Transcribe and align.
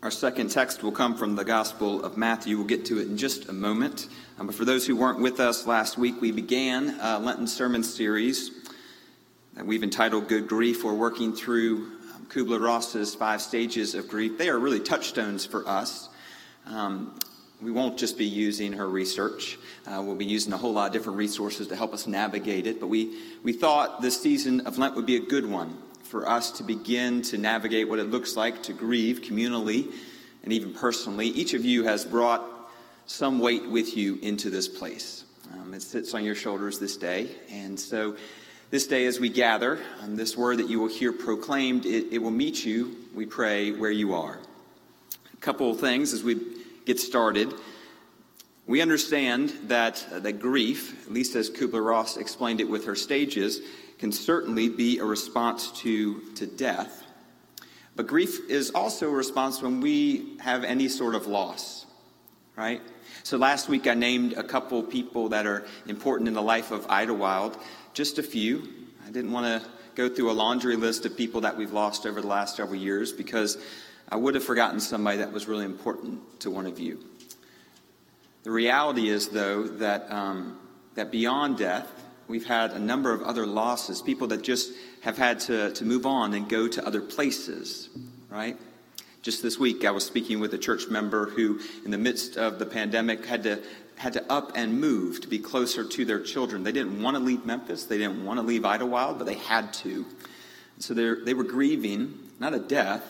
Our 0.00 0.12
second 0.12 0.52
text 0.52 0.84
will 0.84 0.92
come 0.92 1.16
from 1.16 1.34
the 1.34 1.44
Gospel 1.44 2.04
of 2.04 2.16
Matthew. 2.16 2.56
We'll 2.56 2.68
get 2.68 2.84
to 2.84 3.00
it 3.00 3.08
in 3.08 3.16
just 3.16 3.48
a 3.48 3.52
moment. 3.52 4.06
Um, 4.38 4.46
but 4.46 4.54
for 4.54 4.64
those 4.64 4.86
who 4.86 4.94
weren't 4.94 5.18
with 5.18 5.40
us 5.40 5.66
last 5.66 5.98
week, 5.98 6.20
we 6.20 6.30
began 6.30 6.96
a 7.00 7.18
Lenten 7.18 7.48
sermon 7.48 7.82
series 7.82 8.52
that 9.54 9.66
we've 9.66 9.82
entitled 9.82 10.28
Good 10.28 10.46
Grief. 10.46 10.84
We're 10.84 10.94
working 10.94 11.34
through 11.34 11.78
um, 12.14 12.26
Kubler 12.28 12.60
Ross's 12.60 13.16
five 13.16 13.42
stages 13.42 13.96
of 13.96 14.06
grief. 14.06 14.38
They 14.38 14.48
are 14.48 14.58
really 14.60 14.78
touchstones 14.78 15.44
for 15.44 15.66
us. 15.66 16.08
Um, 16.66 17.18
we 17.60 17.72
won't 17.72 17.98
just 17.98 18.16
be 18.16 18.24
using 18.24 18.74
her 18.74 18.88
research. 18.88 19.58
Uh, 19.84 20.00
we'll 20.00 20.14
be 20.14 20.24
using 20.24 20.52
a 20.52 20.56
whole 20.56 20.74
lot 20.74 20.86
of 20.86 20.92
different 20.92 21.18
resources 21.18 21.66
to 21.66 21.74
help 21.74 21.92
us 21.92 22.06
navigate 22.06 22.68
it. 22.68 22.78
But 22.78 22.86
we, 22.86 23.18
we 23.42 23.52
thought 23.52 24.00
this 24.00 24.22
season 24.22 24.60
of 24.60 24.78
Lent 24.78 24.94
would 24.94 25.06
be 25.06 25.16
a 25.16 25.26
good 25.26 25.44
one 25.44 25.76
for 26.08 26.26
us 26.26 26.50
to 26.52 26.62
begin 26.62 27.20
to 27.20 27.36
navigate 27.36 27.86
what 27.86 27.98
it 27.98 28.04
looks 28.04 28.34
like 28.34 28.62
to 28.62 28.72
grieve 28.72 29.20
communally 29.20 29.92
and 30.42 30.52
even 30.54 30.72
personally. 30.72 31.26
Each 31.28 31.52
of 31.52 31.66
you 31.66 31.84
has 31.84 32.04
brought 32.04 32.42
some 33.04 33.38
weight 33.38 33.68
with 33.68 33.94
you 33.94 34.18
into 34.22 34.48
this 34.48 34.68
place. 34.68 35.24
Um, 35.52 35.74
it 35.74 35.82
sits 35.82 36.14
on 36.14 36.24
your 36.24 36.34
shoulders 36.34 36.78
this 36.78 36.96
day. 36.96 37.28
And 37.50 37.78
so, 37.78 38.16
this 38.70 38.86
day, 38.86 39.06
as 39.06 39.18
we 39.18 39.28
gather, 39.28 39.78
um, 40.02 40.16
this 40.16 40.36
word 40.36 40.58
that 40.58 40.68
you 40.68 40.78
will 40.78 40.88
hear 40.88 41.12
proclaimed, 41.12 41.86
it, 41.86 42.12
it 42.12 42.18
will 42.18 42.30
meet 42.30 42.64
you, 42.64 42.96
we 43.14 43.24
pray, 43.24 43.70
where 43.72 43.90
you 43.90 44.14
are. 44.14 44.38
A 45.32 45.36
couple 45.38 45.70
of 45.70 45.80
things 45.80 46.12
as 46.12 46.22
we 46.22 46.38
get 46.84 47.00
started. 47.00 47.52
We 48.66 48.82
understand 48.82 49.52
that, 49.64 50.06
uh, 50.12 50.20
that 50.20 50.40
grief, 50.40 51.06
at 51.06 51.12
least 51.12 51.34
as 51.34 51.48
Kubler 51.50 51.84
Ross 51.84 52.18
explained 52.18 52.60
it 52.60 52.68
with 52.68 52.84
her 52.84 52.94
stages, 52.94 53.60
can 53.98 54.12
certainly 54.12 54.68
be 54.68 54.98
a 54.98 55.04
response 55.04 55.72
to, 55.80 56.20
to 56.36 56.46
death. 56.46 57.04
But 57.96 58.06
grief 58.06 58.48
is 58.48 58.70
also 58.70 59.08
a 59.08 59.12
response 59.12 59.60
when 59.60 59.80
we 59.80 60.36
have 60.38 60.62
any 60.62 60.88
sort 60.88 61.16
of 61.16 61.26
loss, 61.26 61.84
right? 62.56 62.80
So 63.24 63.36
last 63.36 63.68
week 63.68 63.86
I 63.88 63.94
named 63.94 64.34
a 64.34 64.44
couple 64.44 64.82
people 64.84 65.30
that 65.30 65.46
are 65.46 65.66
important 65.86 66.28
in 66.28 66.34
the 66.34 66.42
life 66.42 66.70
of 66.70 66.86
Idlewild, 66.88 67.58
just 67.94 68.18
a 68.18 68.22
few. 68.22 68.68
I 69.04 69.10
didn't 69.10 69.32
want 69.32 69.62
to 69.62 69.68
go 69.96 70.08
through 70.08 70.30
a 70.30 70.32
laundry 70.32 70.76
list 70.76 71.06
of 71.06 71.16
people 71.16 71.40
that 71.40 71.56
we've 71.56 71.72
lost 71.72 72.06
over 72.06 72.20
the 72.20 72.28
last 72.28 72.54
several 72.56 72.76
years 72.76 73.12
because 73.12 73.58
I 74.08 74.14
would 74.16 74.36
have 74.36 74.44
forgotten 74.44 74.78
somebody 74.78 75.18
that 75.18 75.32
was 75.32 75.48
really 75.48 75.64
important 75.64 76.40
to 76.40 76.50
one 76.52 76.66
of 76.66 76.78
you. 76.78 77.04
The 78.44 78.52
reality 78.52 79.08
is, 79.08 79.28
though, 79.28 79.64
that, 79.64 80.10
um, 80.10 80.58
that 80.94 81.10
beyond 81.10 81.58
death, 81.58 81.97
we've 82.28 82.46
had 82.46 82.72
a 82.72 82.78
number 82.78 83.12
of 83.12 83.22
other 83.22 83.46
losses, 83.46 84.02
people 84.02 84.28
that 84.28 84.42
just 84.42 84.72
have 85.00 85.18
had 85.18 85.40
to, 85.40 85.72
to 85.72 85.84
move 85.84 86.06
on 86.06 86.34
and 86.34 86.48
go 86.48 86.68
to 86.68 86.86
other 86.86 87.00
places, 87.00 87.88
right? 88.28 88.56
Just 89.22 89.42
this 89.42 89.58
week, 89.58 89.84
I 89.84 89.90
was 89.90 90.04
speaking 90.04 90.38
with 90.38 90.54
a 90.54 90.58
church 90.58 90.88
member 90.88 91.28
who, 91.30 91.60
in 91.84 91.90
the 91.90 91.98
midst 91.98 92.36
of 92.36 92.58
the 92.58 92.66
pandemic, 92.66 93.26
had 93.26 93.42
to 93.44 93.60
had 93.96 94.12
to 94.12 94.32
up 94.32 94.52
and 94.54 94.80
move 94.80 95.20
to 95.20 95.26
be 95.26 95.40
closer 95.40 95.84
to 95.84 96.04
their 96.04 96.20
children. 96.20 96.62
They 96.62 96.70
didn't 96.70 97.02
want 97.02 97.16
to 97.16 97.22
leave 97.22 97.44
Memphis. 97.44 97.84
They 97.84 97.98
didn't 97.98 98.24
want 98.24 98.38
to 98.38 98.46
leave 98.46 98.64
Idlewild, 98.64 99.18
but 99.18 99.26
they 99.26 99.34
had 99.34 99.72
to. 99.74 100.06
So 100.78 100.94
they 100.94 101.34
were 101.34 101.42
grieving, 101.42 102.16
not 102.38 102.54
a 102.54 102.60
death, 102.60 103.02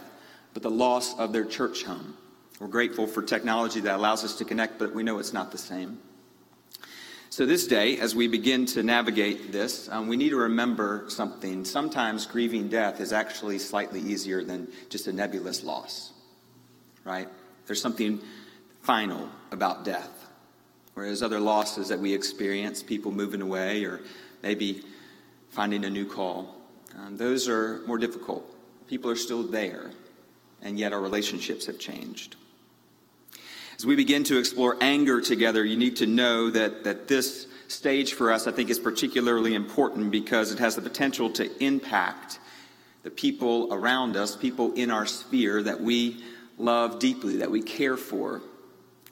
but 0.55 0.63
the 0.63 0.71
loss 0.71 1.17
of 1.19 1.35
their 1.35 1.45
church 1.45 1.85
home. 1.85 2.17
We're 2.59 2.69
grateful 2.69 3.07
for 3.07 3.23
technology 3.23 3.81
that 3.81 3.97
allows 3.97 4.25
us 4.25 4.37
to 4.37 4.45
connect, 4.45 4.79
but 4.79 4.95
we 4.95 5.03
know 5.03 5.19
it's 5.19 5.35
not 5.35 5.53
the 5.53 5.59
same. 5.59 5.99
So, 7.39 7.47
this 7.47 7.69
day, 7.69 7.99
as 7.99 8.17
we 8.17 8.27
begin 8.27 8.67
to 8.67 8.83
navigate 8.83 9.53
this, 9.53 9.89
um, 9.93 10.09
we 10.09 10.17
need 10.17 10.31
to 10.31 10.39
remember 10.39 11.05
something. 11.07 11.65
Sometimes 11.65 12.27
grieving 12.27 12.67
death 12.67 13.01
is 13.01 13.13
actually 13.13 13.61
slightly 13.61 14.01
easier 14.01 14.43
than 14.43 14.67
just 14.89 15.07
a 15.07 15.13
nebulous 15.13 15.63
loss, 15.63 16.13
right? 17.05 17.29
There's 17.69 17.81
something 17.81 18.19
final 18.83 19.31
about 19.53 19.85
death. 19.85 20.11
Whereas 20.95 21.23
other 21.23 21.39
losses 21.39 21.87
that 21.91 22.01
we 22.01 22.13
experience, 22.13 22.83
people 22.83 23.13
moving 23.13 23.41
away 23.41 23.85
or 23.85 24.01
maybe 24.43 24.83
finding 25.51 25.85
a 25.85 25.91
new 25.91 26.07
call, 26.07 26.57
um, 26.99 27.17
those 27.19 27.49
are 27.49 27.83
more 27.87 27.99
difficult. 27.99 28.53
People 28.89 29.13
are 29.13 29.17
still 29.17 29.45
there, 29.45 29.93
and 30.61 30.77
yet 30.77 30.93
our 30.93 31.01
relationships 31.01 31.67
have 31.67 31.79
changed. 31.79 32.35
As 33.79 33.87
we 33.87 33.95
begin 33.95 34.25
to 34.25 34.39
explore 34.39 34.77
anger 34.81 35.21
together, 35.21 35.65
you 35.65 35.77
need 35.77 35.97
to 35.97 36.07
know 36.07 36.51
that, 36.51 36.83
that 36.83 37.07
this 37.07 37.47
stage 37.69 38.15
for 38.15 38.33
us, 38.33 38.49
I 38.49 38.51
think, 38.51 38.71
is 38.71 38.79
particularly 38.81 39.55
important 39.55 40.11
because 40.11 40.51
it 40.51 40.59
has 40.59 40.75
the 40.75 40.83
potential 40.83 41.31
to 41.35 41.65
impact 41.65 42.41
the 43.05 43.11
people 43.11 43.73
around 43.73 44.17
us, 44.17 44.35
people 44.35 44.73
in 44.73 44.91
our 44.91 45.07
sphere 45.07 45.63
that 45.63 45.81
we 45.81 46.25
love 46.59 46.99
deeply, 46.99 47.37
that 47.37 47.53
we 47.53 47.63
care 47.63 47.97
for. 47.97 48.43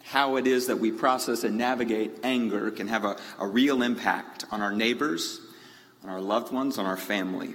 How 0.02 0.34
it 0.34 0.48
is 0.48 0.66
that 0.66 0.80
we 0.80 0.90
process 0.90 1.44
and 1.44 1.56
navigate 1.56 2.18
anger 2.24 2.72
can 2.72 2.88
have 2.88 3.04
a, 3.04 3.16
a 3.38 3.46
real 3.46 3.82
impact 3.82 4.46
on 4.50 4.62
our 4.62 4.72
neighbors, 4.72 5.42
on 6.02 6.10
our 6.10 6.20
loved 6.20 6.52
ones, 6.52 6.76
on 6.76 6.86
our 6.86 6.96
family. 6.96 7.54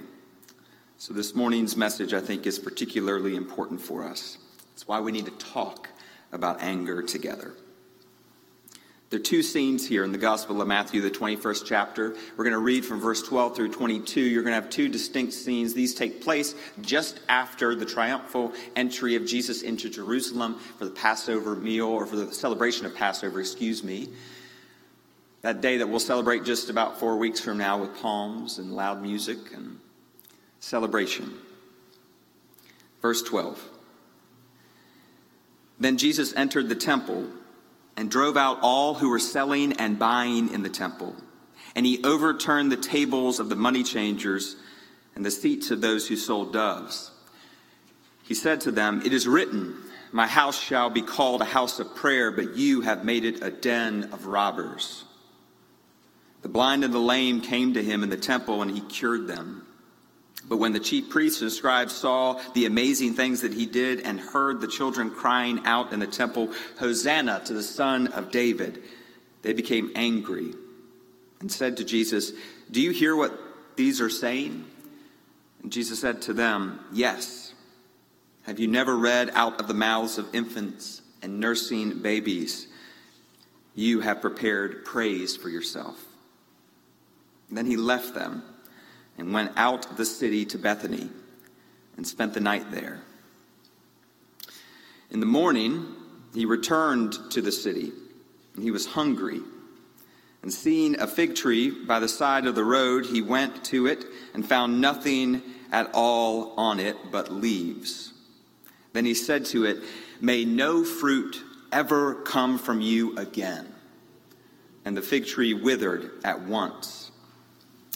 So, 0.96 1.12
this 1.12 1.34
morning's 1.34 1.76
message, 1.76 2.14
I 2.14 2.20
think, 2.20 2.46
is 2.46 2.58
particularly 2.58 3.36
important 3.36 3.82
for 3.82 4.02
us. 4.02 4.38
It's 4.72 4.88
why 4.88 5.00
we 5.00 5.12
need 5.12 5.26
to 5.26 5.32
talk 5.32 5.90
about 6.32 6.62
anger 6.62 7.02
together. 7.02 7.54
There 9.12 9.20
are 9.20 9.22
two 9.22 9.42
scenes 9.42 9.86
here 9.86 10.04
in 10.04 10.12
the 10.12 10.16
Gospel 10.16 10.62
of 10.62 10.68
Matthew, 10.68 11.02
the 11.02 11.10
21st 11.10 11.66
chapter. 11.66 12.16
We're 12.34 12.44
going 12.44 12.54
to 12.54 12.58
read 12.58 12.82
from 12.82 12.98
verse 12.98 13.22
12 13.22 13.54
through 13.54 13.72
22. 13.72 14.22
You're 14.22 14.42
going 14.42 14.54
to 14.54 14.60
have 14.62 14.70
two 14.70 14.88
distinct 14.88 15.34
scenes. 15.34 15.74
These 15.74 15.94
take 15.94 16.22
place 16.22 16.54
just 16.80 17.20
after 17.28 17.74
the 17.74 17.84
triumphal 17.84 18.54
entry 18.74 19.14
of 19.14 19.26
Jesus 19.26 19.60
into 19.60 19.90
Jerusalem 19.90 20.58
for 20.78 20.86
the 20.86 20.92
Passover 20.92 21.54
meal, 21.54 21.88
or 21.88 22.06
for 22.06 22.16
the 22.16 22.32
celebration 22.32 22.86
of 22.86 22.94
Passover, 22.94 23.38
excuse 23.38 23.84
me. 23.84 24.08
That 25.42 25.60
day 25.60 25.76
that 25.76 25.86
we'll 25.86 26.00
celebrate 26.00 26.44
just 26.44 26.70
about 26.70 26.98
four 26.98 27.18
weeks 27.18 27.38
from 27.38 27.58
now 27.58 27.78
with 27.78 27.94
palms 28.00 28.58
and 28.58 28.72
loud 28.72 29.02
music 29.02 29.36
and 29.54 29.78
celebration. 30.60 31.34
Verse 33.02 33.20
12. 33.20 33.71
Then 35.78 35.96
Jesus 35.98 36.34
entered 36.34 36.68
the 36.68 36.74
temple 36.74 37.26
and 37.96 38.10
drove 38.10 38.36
out 38.36 38.58
all 38.62 38.94
who 38.94 39.10
were 39.10 39.18
selling 39.18 39.72
and 39.74 39.98
buying 39.98 40.52
in 40.52 40.62
the 40.62 40.70
temple. 40.70 41.16
And 41.74 41.86
he 41.86 42.02
overturned 42.04 42.70
the 42.70 42.76
tables 42.76 43.40
of 43.40 43.48
the 43.48 43.56
money 43.56 43.82
changers 43.82 44.56
and 45.14 45.24
the 45.24 45.30
seats 45.30 45.70
of 45.70 45.80
those 45.80 46.08
who 46.08 46.16
sold 46.16 46.52
doves. 46.52 47.10
He 48.22 48.34
said 48.34 48.60
to 48.62 48.70
them, 48.70 49.02
It 49.04 49.12
is 49.12 49.28
written, 49.28 49.76
My 50.10 50.26
house 50.26 50.58
shall 50.58 50.90
be 50.90 51.02
called 51.02 51.42
a 51.42 51.46
house 51.46 51.78
of 51.80 51.94
prayer, 51.94 52.30
but 52.30 52.56
you 52.56 52.82
have 52.82 53.04
made 53.04 53.24
it 53.24 53.42
a 53.42 53.50
den 53.50 54.10
of 54.12 54.26
robbers. 54.26 55.04
The 56.42 56.48
blind 56.48 56.84
and 56.84 56.92
the 56.92 56.98
lame 56.98 57.40
came 57.40 57.74
to 57.74 57.82
him 57.82 58.02
in 58.02 58.10
the 58.10 58.16
temple, 58.16 58.62
and 58.62 58.70
he 58.70 58.80
cured 58.80 59.26
them. 59.26 59.66
But 60.48 60.58
when 60.58 60.72
the 60.72 60.80
chief 60.80 61.08
priests 61.08 61.40
and 61.40 61.52
scribes 61.52 61.94
saw 61.94 62.40
the 62.54 62.66
amazing 62.66 63.14
things 63.14 63.42
that 63.42 63.54
he 63.54 63.66
did 63.66 64.00
and 64.00 64.18
heard 64.18 64.60
the 64.60 64.66
children 64.66 65.10
crying 65.10 65.60
out 65.64 65.92
in 65.92 66.00
the 66.00 66.06
temple, 66.06 66.52
Hosanna 66.78 67.42
to 67.46 67.54
the 67.54 67.62
Son 67.62 68.08
of 68.08 68.30
David, 68.30 68.82
they 69.42 69.52
became 69.52 69.92
angry 69.94 70.54
and 71.40 71.50
said 71.50 71.76
to 71.76 71.84
Jesus, 71.84 72.32
Do 72.70 72.80
you 72.80 72.90
hear 72.90 73.14
what 73.14 73.38
these 73.76 74.00
are 74.00 74.10
saying? 74.10 74.64
And 75.62 75.72
Jesus 75.72 76.00
said 76.00 76.22
to 76.22 76.32
them, 76.32 76.80
Yes. 76.92 77.54
Have 78.42 78.58
you 78.58 78.66
never 78.66 78.96
read 78.96 79.30
out 79.34 79.60
of 79.60 79.68
the 79.68 79.74
mouths 79.74 80.18
of 80.18 80.34
infants 80.34 81.00
and 81.22 81.38
nursing 81.38 82.00
babies? 82.00 82.66
You 83.74 84.00
have 84.00 84.20
prepared 84.20 84.84
praise 84.84 85.36
for 85.36 85.48
yourself. 85.48 86.04
And 87.48 87.56
then 87.56 87.66
he 87.66 87.76
left 87.76 88.14
them 88.14 88.42
and 89.18 89.32
went 89.32 89.52
out 89.56 89.90
of 89.90 89.96
the 89.96 90.04
city 90.04 90.44
to 90.46 90.58
Bethany 90.58 91.10
and 91.96 92.06
spent 92.06 92.34
the 92.34 92.40
night 92.40 92.70
there. 92.70 93.00
In 95.10 95.20
the 95.20 95.26
morning, 95.26 95.94
he 96.34 96.46
returned 96.46 97.16
to 97.30 97.42
the 97.42 97.52
city. 97.52 97.92
And 98.54 98.62
he 98.62 98.70
was 98.70 98.86
hungry. 98.86 99.40
And 100.42 100.52
seeing 100.52 100.98
a 101.00 101.06
fig 101.06 101.34
tree 101.34 101.70
by 101.70 102.00
the 102.00 102.08
side 102.08 102.46
of 102.46 102.54
the 102.54 102.64
road, 102.64 103.06
he 103.06 103.22
went 103.22 103.64
to 103.66 103.86
it 103.86 104.04
and 104.34 104.46
found 104.46 104.80
nothing 104.80 105.42
at 105.70 105.90
all 105.94 106.54
on 106.56 106.80
it 106.80 106.96
but 107.10 107.32
leaves. 107.32 108.12
Then 108.92 109.04
he 109.04 109.14
said 109.14 109.44
to 109.46 109.64
it, 109.64 109.82
May 110.20 110.44
no 110.44 110.84
fruit 110.84 111.42
ever 111.70 112.16
come 112.22 112.58
from 112.58 112.80
you 112.80 113.16
again. 113.16 113.72
And 114.84 114.96
the 114.96 115.02
fig 115.02 115.26
tree 115.26 115.54
withered 115.54 116.10
at 116.24 116.42
once. 116.42 117.11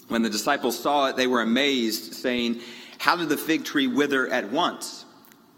When 0.08 0.23
the 0.23 0.31
disciples 0.31 0.79
saw 0.79 1.06
it, 1.06 1.17
they 1.17 1.26
were 1.26 1.43
amazed, 1.43 2.14
saying, 2.14 2.61
How 2.99 3.17
did 3.17 3.29
the 3.29 3.37
fig 3.37 3.64
tree 3.64 3.87
wither 3.87 4.29
at 4.29 4.50
once? 4.50 5.05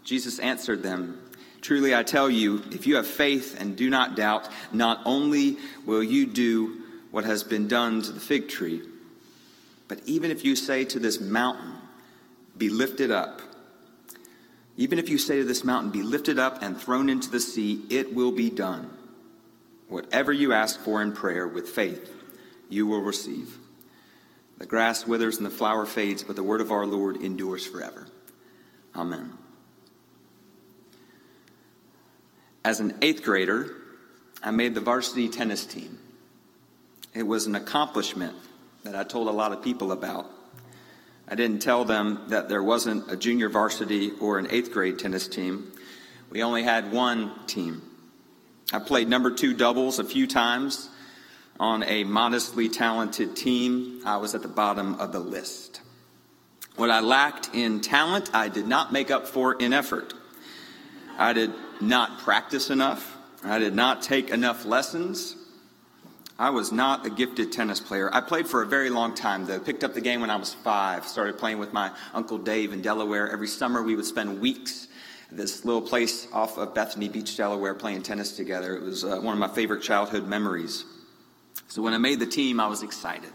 Jesus 0.03 0.39
answered 0.39 0.81
them, 0.81 1.21
Truly 1.61 1.93
I 1.93 2.03
tell 2.03 2.29
you, 2.29 2.63
if 2.71 2.87
you 2.87 2.95
have 2.95 3.05
faith 3.05 3.59
and 3.59 3.75
do 3.75 3.89
not 3.89 4.15
doubt, 4.15 4.47
not 4.71 5.01
only 5.05 5.57
will 5.85 6.01
you 6.01 6.25
do 6.25 6.81
what 7.11 7.25
has 7.25 7.43
been 7.43 7.67
done 7.67 8.01
to 8.01 8.11
the 8.11 8.19
fig 8.19 8.49
tree, 8.49 8.81
but 9.87 9.99
even 10.05 10.31
if 10.31 10.45
you 10.45 10.55
say 10.55 10.85
to 10.85 10.99
this 10.99 11.19
mountain, 11.19 11.73
Be 12.57 12.69
lifted 12.69 13.11
up, 13.11 13.41
Even 14.77 14.97
if 14.97 15.09
you 15.09 15.17
say 15.17 15.37
to 15.37 15.43
this 15.43 15.63
mountain, 15.63 15.91
Be 15.91 16.01
lifted 16.01 16.39
up 16.39 16.63
and 16.63 16.79
thrown 16.79 17.09
into 17.09 17.29
the 17.29 17.39
sea, 17.39 17.83
it 17.89 18.15
will 18.15 18.31
be 18.31 18.49
done. 18.49 18.89
Whatever 19.89 20.31
you 20.31 20.53
ask 20.53 20.79
for 20.79 21.01
in 21.01 21.11
prayer 21.11 21.47
with 21.47 21.67
faith, 21.67 22.09
you 22.69 22.87
will 22.87 23.01
receive. 23.01 23.57
The 24.59 24.65
grass 24.65 25.07
withers 25.07 25.37
and 25.37 25.45
the 25.45 25.49
flower 25.49 25.85
fades, 25.85 26.21
but 26.21 26.35
the 26.35 26.43
word 26.43 26.61
of 26.61 26.71
our 26.71 26.85
Lord 26.85 27.17
endures 27.17 27.65
forever. 27.65 28.07
Amen. 28.95 29.33
As 32.63 32.81
an 32.81 32.97
eighth 33.01 33.23
grader, 33.23 33.73
I 34.43 34.51
made 34.51 34.75
the 34.75 34.81
varsity 34.81 35.29
tennis 35.29 35.65
team. 35.65 35.97
It 37.13 37.23
was 37.23 37.47
an 37.47 37.55
accomplishment 37.55 38.35
that 38.83 38.95
I 38.95 39.03
told 39.03 39.29
a 39.29 39.31
lot 39.31 39.53
of 39.53 39.63
people 39.63 39.93
about. 39.93 40.29
I 41.27 41.35
didn't 41.35 41.61
tell 41.61 41.85
them 41.85 42.25
that 42.27 42.49
there 42.49 42.61
wasn't 42.61 43.09
a 43.09 43.15
junior 43.15 43.49
varsity 43.49 44.11
or 44.19 44.39
an 44.39 44.47
eighth 44.51 44.71
grade 44.71 44.99
tennis 44.99 45.27
team. 45.27 45.71
We 46.29 46.43
only 46.43 46.63
had 46.63 46.91
one 46.91 47.31
team. 47.47 47.81
I 48.73 48.79
played 48.79 49.07
number 49.07 49.31
two 49.31 49.53
doubles 49.53 49.99
a 49.99 50.03
few 50.03 50.27
times 50.27 50.89
on 51.59 51.83
a 51.83 52.03
modestly 52.05 52.69
talented 52.69 53.35
team. 53.35 54.01
I 54.05 54.17
was 54.17 54.33
at 54.33 54.41
the 54.41 54.47
bottom 54.47 54.95
of 54.95 55.11
the 55.11 55.19
list. 55.19 55.81
What 56.75 56.89
I 56.89 57.01
lacked 57.01 57.49
in 57.53 57.81
talent, 57.81 58.29
I 58.33 58.47
did 58.47 58.65
not 58.67 58.93
make 58.93 59.11
up 59.11 59.27
for 59.27 59.53
in 59.53 59.73
effort. 59.73 60.13
I 61.17 61.33
did 61.33 61.51
not 61.81 62.19
practice 62.19 62.69
enough. 62.69 63.17
I 63.43 63.59
did 63.59 63.75
not 63.75 64.01
take 64.01 64.29
enough 64.29 64.65
lessons. 64.65 65.35
I 66.37 66.51
was 66.51 66.71
not 66.71 67.05
a 67.05 67.09
gifted 67.09 67.51
tennis 67.51 67.81
player. 67.81 68.09
I 68.13 68.21
played 68.21 68.47
for 68.47 68.61
a 68.61 68.65
very 68.65 68.89
long 68.89 69.13
time, 69.13 69.45
though. 69.45 69.59
Picked 69.59 69.83
up 69.83 69.93
the 69.93 69.99
game 69.99 70.21
when 70.21 70.29
I 70.29 70.37
was 70.37 70.53
five. 70.53 71.05
Started 71.05 71.37
playing 71.37 71.59
with 71.59 71.73
my 71.73 71.91
Uncle 72.13 72.37
Dave 72.37 72.71
in 72.71 72.81
Delaware. 72.81 73.29
Every 73.29 73.47
summer, 73.47 73.83
we 73.83 73.97
would 73.97 74.05
spend 74.05 74.39
weeks 74.39 74.87
at 75.29 75.35
this 75.35 75.65
little 75.65 75.81
place 75.81 76.29
off 76.31 76.57
of 76.57 76.73
Bethany 76.73 77.09
Beach, 77.09 77.35
Delaware, 77.35 77.73
playing 77.73 78.03
tennis 78.03 78.37
together. 78.37 78.77
It 78.77 78.83
was 78.83 79.03
uh, 79.03 79.19
one 79.19 79.33
of 79.33 79.39
my 79.39 79.53
favorite 79.53 79.83
childhood 79.83 80.27
memories. 80.27 80.85
So 81.69 81.83
when 81.83 81.93
I 81.93 81.99
made 81.99 82.19
the 82.19 82.25
team, 82.25 82.59
I 82.59 82.65
was 82.65 82.81
excited. 82.81 83.31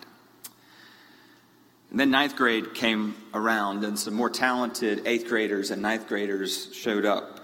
And 1.90 2.00
then 2.00 2.10
ninth 2.10 2.34
grade 2.34 2.74
came 2.74 3.14
around, 3.32 3.84
and 3.84 3.96
some 3.96 4.14
more 4.14 4.28
talented 4.28 5.06
eighth 5.06 5.28
graders 5.28 5.70
and 5.70 5.80
ninth 5.80 6.08
graders 6.08 6.74
showed 6.74 7.04
up. 7.04 7.40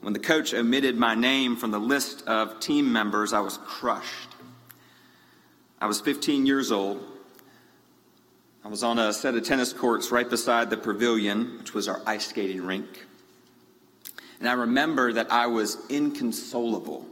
When 0.00 0.14
the 0.14 0.18
coach 0.18 0.54
omitted 0.54 0.96
my 0.96 1.14
name 1.14 1.56
from 1.56 1.70
the 1.70 1.78
list 1.78 2.26
of 2.26 2.58
team 2.58 2.90
members, 2.90 3.34
I 3.34 3.40
was 3.40 3.58
crushed. 3.58 4.30
I 5.78 5.86
was 5.86 6.00
15 6.00 6.46
years 6.46 6.72
old. 6.72 7.04
I 8.64 8.68
was 8.68 8.82
on 8.82 8.98
a 8.98 9.12
set 9.12 9.34
of 9.34 9.44
tennis 9.44 9.74
courts 9.74 10.10
right 10.10 10.28
beside 10.28 10.70
the 10.70 10.78
pavilion, 10.78 11.58
which 11.58 11.74
was 11.74 11.86
our 11.86 12.00
ice 12.06 12.28
skating 12.28 12.62
rink. 12.62 13.04
And 14.40 14.48
I 14.48 14.54
remember 14.54 15.12
that 15.12 15.30
I 15.30 15.48
was 15.48 15.76
inconsolable. 15.90 17.06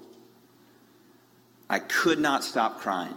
I 1.72 1.78
could 1.78 2.18
not 2.18 2.44
stop 2.44 2.80
crying. 2.80 3.16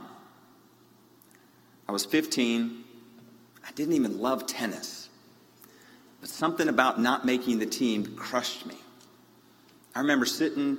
I 1.90 1.92
was 1.92 2.06
15. 2.06 2.86
I 3.68 3.72
didn't 3.74 3.96
even 3.96 4.22
love 4.22 4.48
tennis. 4.48 5.10
But 6.22 6.30
something 6.30 6.70
about 6.70 6.98
not 6.98 7.26
making 7.26 7.60
the 7.60 7.66
team 7.66 8.16
crushed 8.16 8.66
me. 8.66 8.78
I 9.94 10.00
remember 10.00 10.26
sitting 10.26 10.78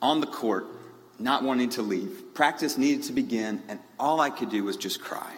on 0.00 0.22
the 0.22 0.26
court, 0.26 0.68
not 1.18 1.42
wanting 1.42 1.68
to 1.70 1.82
leave. 1.82 2.32
Practice 2.32 2.78
needed 2.78 3.02
to 3.04 3.12
begin, 3.12 3.62
and 3.68 3.78
all 3.98 4.18
I 4.18 4.30
could 4.30 4.48
do 4.48 4.64
was 4.64 4.78
just 4.78 5.02
cry. 5.02 5.34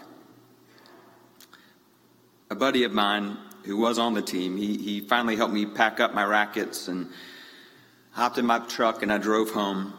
A 2.51 2.55
buddy 2.55 2.85
of 2.85 2.93
mine 2.93 3.37
who 3.65 3.77
was 3.77 3.99
on 3.99 4.15
the 4.15 4.23
team, 4.23 4.57
he, 4.57 4.79
he 4.79 5.01
finally 5.01 5.35
helped 5.35 5.55
me 5.55 5.67
pack 5.67 5.99
up 5.99 6.15
my 6.15 6.25
rackets 6.25 6.87
and 6.87 7.11
hopped 8.13 8.39
in 8.39 8.47
my 8.47 8.61
truck, 8.61 9.03
and 9.03 9.13
I 9.13 9.19
drove 9.19 9.51
home. 9.51 9.95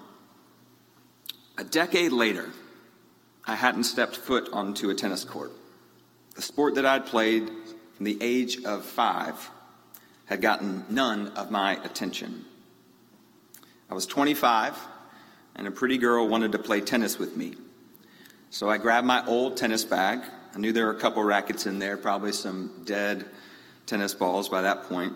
A 1.58 1.64
decade 1.64 2.12
later, 2.12 2.50
I 3.46 3.56
hadn't 3.56 3.84
stepped 3.84 4.16
foot 4.16 4.50
onto 4.52 4.90
a 4.90 4.96
tennis 4.96 5.24
court. 5.24 5.52
The 6.36 6.42
sport 6.42 6.76
that 6.76 6.86
I'd 6.86 7.06
played 7.06 7.48
from 7.96 8.06
the 8.06 8.18
age 8.22 8.64
of 8.64 8.84
five 8.84 9.52
had 10.26 10.42
gotten 10.42 10.84
none 10.90 11.28
of 11.30 11.52
my 11.52 11.74
attention. 11.84 12.46
I 13.90 13.94
was 13.94 14.08
25, 14.08 14.76
and 15.56 15.68
a 15.68 15.72
pretty 15.72 16.00
girl 16.00 16.28
wanted 16.28 16.54
to 16.54 16.60
play 16.60 16.82
tennis 16.82 17.20
with 17.20 17.38
me. 17.38 17.56
So 18.50 18.68
I 18.68 18.80
grabbed 18.80 19.06
my 19.06 19.24
old 19.28 19.56
tennis 19.56 19.84
bag. 19.86 20.22
I 20.56 20.60
knew 20.60 20.72
there 20.72 20.88
were 20.88 20.96
a 20.96 21.00
couple 21.00 21.24
rackets 21.24 21.68
in 21.68 21.78
there, 21.78 21.98
probably 21.98 22.32
some 22.32 22.82
dead 22.86 23.26
tennis 23.86 24.16
balls 24.16 24.50
by 24.50 24.64
that 24.64 24.84
point. 24.84 25.14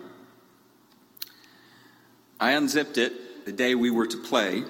I 2.38 2.52
unzipped 2.52 2.98
it 2.98 3.44
the 3.44 3.52
day 3.52 3.74
we 3.74 3.90
were 3.90 4.06
to 4.06 4.16
play, 4.16 4.62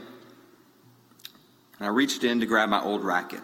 and 1.78 1.86
I 1.86 1.90
reached 1.90 2.24
in 2.24 2.40
to 2.40 2.46
grab 2.46 2.68
my 2.68 2.82
old 2.82 3.04
racket, 3.04 3.42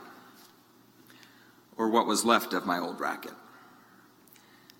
or 1.76 1.88
what 1.88 2.06
was 2.06 2.24
left 2.24 2.52
of 2.52 2.66
my 2.66 2.78
old 2.78 3.00
racket. 3.00 3.32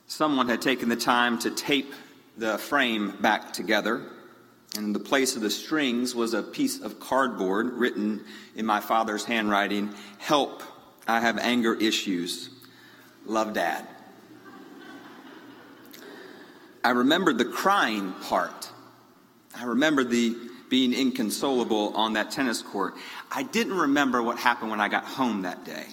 Someone 0.07 0.49
had 0.49 0.61
taken 0.61 0.89
the 0.89 0.97
time 0.97 1.39
to 1.41 1.51
tape 1.51 1.93
the 2.37 2.59
frame 2.59 3.17
back 3.21 3.53
together 3.53 4.03
and 4.77 4.87
in 4.87 4.93
the 4.93 4.99
place 4.99 5.37
of 5.37 5.43
the 5.43 5.51
strings 5.51 6.15
was 6.15 6.35
a 6.35 6.43
piece 6.43 6.81
of 6.81 6.99
cardboard 6.99 7.75
written 7.75 8.25
in 8.57 8.67
my 8.67 8.81
father's 8.81 9.25
handwriting 9.25 9.95
Help, 10.19 10.63
I 11.07 11.21
have 11.21 11.39
anger 11.39 11.75
issues. 11.75 12.51
Love, 13.25 13.53
Dad. 13.53 13.87
I 16.83 16.91
remembered 16.91 17.39
the 17.39 17.45
crying 17.45 18.13
part. 18.23 18.71
I 19.57 19.65
remembered 19.65 20.11
the 20.11 20.37
being 20.75 20.93
inconsolable 20.93 21.95
on 21.95 22.15
that 22.15 22.33
tennis 22.33 22.61
court. 22.61 22.95
I 23.31 23.45
didn't 23.45 23.75
remember 23.75 24.21
what 24.25 24.41
happened 24.41 24.73
when 24.73 24.81
I 24.81 24.89
got 24.89 25.05
home 25.05 25.43
that 25.43 25.65
day. 25.65 25.87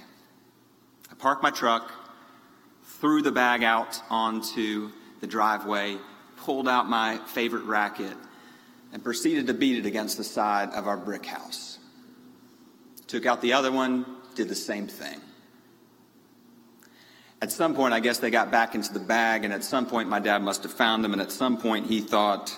I 1.12 1.14
parked 1.14 1.44
my 1.44 1.52
truck, 1.52 1.92
threw 3.00 3.22
the 3.22 3.32
bag 3.32 3.64
out 3.64 4.02
onto 4.10 4.90
the 5.20 5.28
driveway, 5.28 5.98
pulled 6.36 6.68
out 6.68 6.90
my 6.90 7.18
favorite 7.28 7.66
racket, 7.66 8.18
and 8.92 9.04
proceeded 9.04 9.46
to 9.46 9.54
beat 9.54 9.78
it 9.78 9.86
against 9.86 10.18
the 10.18 10.24
side 10.24 10.72
of 10.72 10.88
our 10.88 10.98
brick 10.98 11.28
house. 11.28 11.78
Took 13.06 13.28
out 13.28 13.40
the 13.40 13.54
other 13.54 13.72
one, 13.72 14.04
did 14.34 14.50
the 14.50 14.56
same 14.56 14.88
thing. 14.88 15.22
At 17.40 17.52
some 17.52 17.76
point, 17.76 17.94
I 17.94 18.00
guess 18.00 18.18
they 18.18 18.32
got 18.32 18.50
back 18.50 18.74
into 18.74 18.92
the 18.92 19.00
bag, 19.00 19.46
and 19.46 19.54
at 19.54 19.64
some 19.64 19.86
point, 19.86 20.10
my 20.10 20.20
dad 20.20 20.42
must 20.42 20.64
have 20.64 20.74
found 20.74 21.04
them, 21.04 21.14
and 21.14 21.22
at 21.22 21.32
some 21.32 21.60
point, 21.60 21.86
he 21.86 22.02
thought 22.02 22.58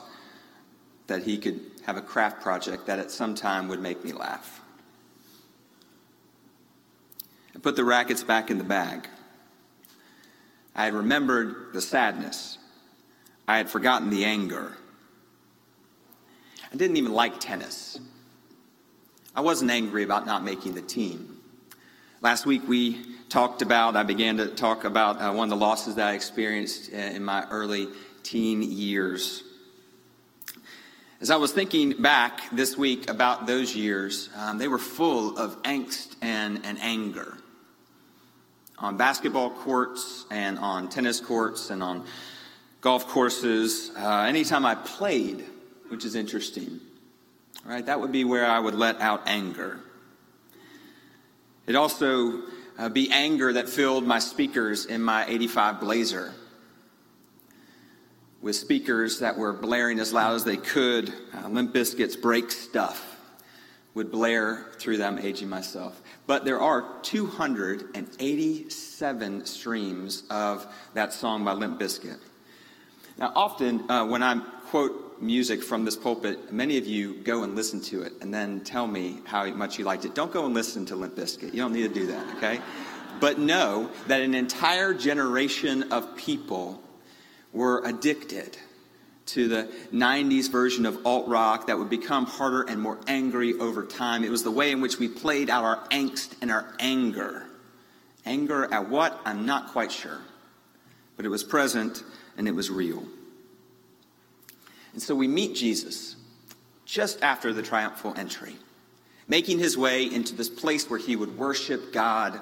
that 1.07 1.23
he 1.23 1.37
could 1.37 1.73
have 1.85 1.97
a 1.97 2.01
craft 2.01 2.41
project 2.41 2.87
that 2.87 2.99
at 2.99 3.11
some 3.11 3.35
time 3.35 3.67
would 3.67 3.81
make 3.81 4.03
me 4.03 4.13
laugh. 4.13 4.61
I 7.55 7.59
put 7.59 7.75
the 7.75 7.83
rackets 7.83 8.23
back 8.23 8.49
in 8.49 8.57
the 8.57 8.63
bag. 8.63 9.07
I 10.75 10.85
had 10.85 10.93
remembered 10.93 11.73
the 11.73 11.81
sadness. 11.81 12.57
I 13.47 13.57
had 13.57 13.69
forgotten 13.69 14.09
the 14.09 14.25
anger. 14.25 14.73
I 16.71 16.75
didn't 16.75 16.97
even 16.97 17.13
like 17.13 17.39
tennis. 17.39 17.99
I 19.35 19.41
wasn't 19.41 19.69
angry 19.69 20.03
about 20.03 20.25
not 20.25 20.43
making 20.43 20.73
the 20.73 20.81
team. 20.81 21.39
Last 22.21 22.45
week 22.45 22.67
we 22.67 23.03
talked 23.29 23.61
about, 23.61 23.95
I 23.95 24.03
began 24.03 24.37
to 24.37 24.47
talk 24.47 24.83
about 24.83 25.21
uh, 25.21 25.33
one 25.33 25.51
of 25.51 25.59
the 25.59 25.63
losses 25.63 25.95
that 25.95 26.07
I 26.07 26.13
experienced 26.13 26.91
uh, 26.93 26.97
in 26.97 27.23
my 27.23 27.45
early 27.49 27.89
teen 28.23 28.63
years. 28.63 29.43
As 31.24 31.32
I 31.32 31.38
was 31.38 31.53
thinking 31.53 31.92
back 32.01 32.42
this 32.51 32.77
week 32.77 33.10
about 33.10 33.48
those 33.48 33.74
years, 33.74 34.27
um, 34.36 34.58
they 34.58 34.68
were 34.68 34.77
full 34.77 35.38
of 35.38 35.63
angst 35.63 36.18
and, 36.22 36.60
and 36.65 36.77
anger. 36.82 37.38
On 38.77 38.98
basketball 38.98 39.50
courts 39.50 40.25
and 40.30 40.60
on 40.60 40.89
tennis 40.89 41.22
courts 41.22 41.70
and 41.70 41.82
on 41.82 42.06
golf 42.82 43.08
courses, 43.08 43.94
uh, 43.98 44.25
anytime 44.27 44.65
I 44.65 44.75
played, 44.75 45.46
which 45.88 46.03
is 46.03 46.15
interesting. 46.15 46.82
Right? 47.63 47.86
That 47.86 48.01
would 48.01 48.12
be 48.12 48.25
where 48.25 48.46
I 48.46 48.60
would 48.60 48.75
let 48.75 49.00
out 49.00 49.22
anger. 49.25 49.80
It 51.65 51.75
also 51.75 52.42
uh, 52.77 52.89
be 52.89 53.10
anger 53.12 53.53
that 53.53 53.70
filled 53.70 54.06
my 54.06 54.20
speakers 54.20 54.88
in 54.88 55.01
my 55.01 55.25
85 55.25 55.80
Blazer. 55.80 56.34
With 58.43 58.55
speakers 58.57 59.19
that 59.19 59.38
were 59.38 59.53
blaring 59.53 60.00
as 60.00 60.12
loud 60.12 60.35
as 60.35 60.43
they 60.43 60.57
could, 60.57 61.13
uh, 61.33 61.47
Limp 61.47 61.73
Bizkit's 61.73 62.17
Break 62.17 62.51
Stuff 62.51 63.17
would 63.93 64.12
blare 64.12 64.65
through 64.79 64.97
them, 64.97 65.17
aging 65.17 65.47
myself. 65.47 66.01
But 66.27 66.43
there 66.43 66.59
are 66.59 67.00
287 67.03 69.45
streams 69.45 70.23
of 70.29 70.67
that 70.93 71.13
song 71.13 71.45
by 71.45 71.53
Limp 71.53 71.79
Bizkit. 71.79 72.19
Now, 73.17 73.31
often 73.33 73.89
uh, 73.89 74.05
when 74.07 74.21
I 74.21 74.41
quote 74.65 75.21
music 75.21 75.63
from 75.63 75.85
this 75.85 75.95
pulpit, 75.95 76.51
many 76.51 76.77
of 76.77 76.85
you 76.85 77.13
go 77.23 77.43
and 77.43 77.55
listen 77.55 77.79
to 77.83 78.01
it 78.01 78.12
and 78.19 78.33
then 78.33 78.59
tell 78.65 78.88
me 78.88 79.21
how 79.23 79.45
much 79.51 79.79
you 79.79 79.85
liked 79.85 80.03
it. 80.03 80.15
Don't 80.15 80.33
go 80.33 80.45
and 80.45 80.53
listen 80.53 80.85
to 80.88 80.97
Limp 80.97 81.15
Bizkit. 81.15 81.53
You 81.53 81.62
don't 81.62 81.71
need 81.71 81.93
to 81.93 81.97
do 81.97 82.07
that, 82.07 82.35
okay? 82.35 82.59
But 83.21 83.39
know 83.39 83.89
that 84.07 84.19
an 84.19 84.35
entire 84.35 84.93
generation 84.93 85.93
of 85.93 86.17
people 86.17 86.82
were 87.53 87.83
addicted 87.86 88.57
to 89.25 89.48
the 89.48 89.69
90s 89.93 90.51
version 90.51 90.86
of 90.86 91.05
alt 91.05 91.27
rock 91.27 91.67
that 91.67 91.77
would 91.77 91.89
become 91.89 92.25
harder 92.25 92.63
and 92.63 92.81
more 92.81 93.00
angry 93.07 93.53
over 93.53 93.86
time. 93.86 94.24
It 94.24 94.31
was 94.31 94.43
the 94.43 94.51
way 94.51 94.72
in 94.72 94.81
which 94.81 95.00
we 95.00 95.07
played 95.07 95.50
out 95.50 95.63
our 95.63 95.88
angst 95.89 96.33
and 96.41 96.51
our 96.51 96.74
anger. 96.79 97.45
Anger 98.25 98.72
at 98.74 98.89
what? 98.89 99.19
I'm 99.25 99.45
not 99.45 99.72
quite 99.72 99.91
sure. 99.91 100.19
But 101.15 101.25
it 101.25 101.29
was 101.29 101.43
present 101.43 102.03
and 102.38 102.48
it 102.48 102.55
was 102.55 102.69
real. 102.69 103.03
And 104.93 105.01
so 105.01 105.15
we 105.15 105.27
meet 105.27 105.55
Jesus 105.55 106.15
just 106.86 107.22
after 107.24 107.53
the 107.53 107.63
triumphal 107.63 108.13
entry, 108.17 108.55
making 109.27 109.60
his 109.60 109.77
way 109.77 110.03
into 110.03 110.36
this 110.36 110.50
place 110.50 110.89
where 110.89 111.00
he 111.00 111.15
would 111.15 111.38
worship 111.38 111.93
God. 111.93 112.39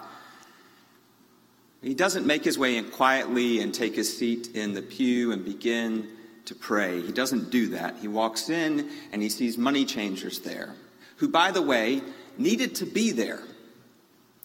He 1.82 1.96
doesn't 1.96 2.28
make 2.28 2.44
his 2.44 2.60
way 2.60 2.78
in 2.78 2.92
quietly 2.92 3.60
and 3.60 3.74
take 3.74 3.96
his 3.96 4.16
seat 4.16 4.50
in 4.54 4.74
the 4.74 4.84
pew 4.84 5.32
and 5.32 5.44
begin 5.44 6.10
to 6.46 6.56
pray. 6.56 7.02
He 7.02 7.12
doesn't 7.12 7.50
do 7.50 7.70
that. 7.70 7.98
He 7.98 8.08
walks 8.08 8.50
in 8.50 8.90
and 9.12 9.22
he 9.22 9.30
sees 9.30 9.58
money 9.58 9.86
changers 9.86 10.40
there, 10.40 10.76
who, 11.18 11.28
by 11.28 11.52
the 11.52 11.62
way, 11.62 12.02
needed 12.38 12.76
to 12.76 12.86
be 12.86 13.12
there. 13.12 13.42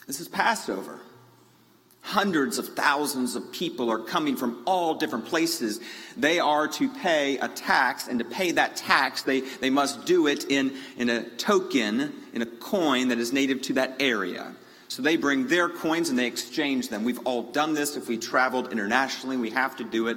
This 0.07 0.21
is 0.21 0.29
Passover. 0.29 1.01
Hundreds 2.01 2.59
of 2.59 2.69
thousands 2.69 3.35
of 3.35 3.51
people 3.51 3.91
are 3.91 3.99
coming 3.99 4.37
from 4.37 4.63
all 4.65 4.95
different 4.95 5.27
places. 5.27 5.81
They 6.17 6.39
are 6.39 6.69
to 6.69 6.89
pay 6.89 7.37
a 7.39 7.49
tax, 7.49 8.07
and 8.07 8.21
to 8.21 8.25
pay 8.25 8.53
that 8.53 8.77
tax, 8.77 9.23
they, 9.23 9.41
they 9.41 9.71
must 9.71 10.07
do 10.07 10.29
it 10.29 10.45
in, 10.49 10.77
in 10.97 11.11
a 11.11 11.25
token, 11.31 12.15
in 12.33 12.43
a 12.43 12.47
coin 12.47 13.09
that 13.09 13.19
is 13.19 13.33
native 13.33 13.61
to 13.63 13.73
that 13.75 13.97
area. 13.99 14.55
So 14.97 15.03
they 15.03 15.17
bring 15.19 15.47
their 15.47 15.69
coins 15.69 16.09
and 16.09 16.19
they 16.19 16.25
exchange 16.25 16.89
them. 16.89 17.05
We've 17.05 17.21
all 17.27 17.43
done 17.43 17.75
this 17.75 17.99
if 17.99 18.09
we 18.09 18.17
traveled 18.17 18.73
internationally, 18.73 19.37
we 19.37 19.51
have 19.51 19.77
to 19.77 19.85
do 19.85 20.09
it. 20.09 20.17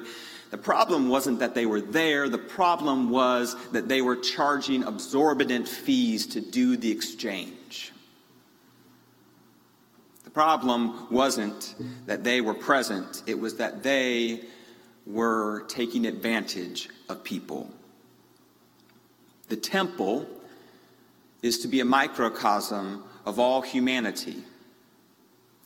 The 0.52 0.58
problem 0.58 1.10
wasn't 1.10 1.40
that 1.40 1.54
they 1.54 1.66
were 1.66 1.82
there, 1.82 2.30
the 2.30 2.38
problem 2.38 3.10
was 3.10 3.58
that 3.74 3.90
they 3.90 4.02
were 4.02 4.16
charging 4.16 4.84
absorbent 4.86 5.68
fees 5.68 6.28
to 6.28 6.40
do 6.40 6.78
the 6.78 6.90
exchange. 6.90 7.92
The 10.24 10.30
problem 10.30 11.12
wasn't 11.12 11.76
that 12.06 12.24
they 12.24 12.40
were 12.40 12.54
present, 12.54 13.24
it 13.28 13.38
was 13.38 13.58
that 13.58 13.84
they 13.84 14.46
were 15.06 15.66
taking 15.68 16.06
advantage 16.06 16.88
of 17.10 17.26
people. 17.26 17.70
The 19.50 19.58
temple 19.58 20.26
is 21.42 21.60
to 21.60 21.68
be 21.68 21.82
a 21.82 21.86
microcosm 21.86 23.04
of 23.26 23.40
all 23.40 23.62
humanity. 23.62 24.46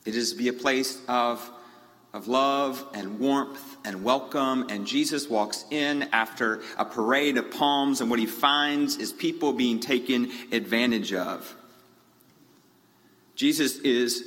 It 0.06 0.16
is 0.16 0.32
to 0.32 0.38
be 0.38 0.48
a 0.48 0.54
place 0.54 1.02
of 1.08 1.50
of 2.14 2.28
love 2.28 2.86
and 2.94 3.20
warmth 3.20 3.78
and 3.84 4.04
welcome. 4.04 4.68
And 4.70 4.86
Jesus 4.86 5.28
walks 5.28 5.66
in 5.72 6.04
after 6.14 6.62
a 6.78 6.86
parade 6.86 7.38
of 7.38 7.52
palms, 7.52 8.02
and 8.02 8.10
what 8.10 8.20
he 8.20 8.28
finds 8.28 8.98
is 8.98 9.12
people 9.12 9.52
being 9.52 9.80
taken 9.80 10.32
advantage 10.52 11.12
of. 11.12 11.56
Jesus 13.36 13.80
is 13.80 14.24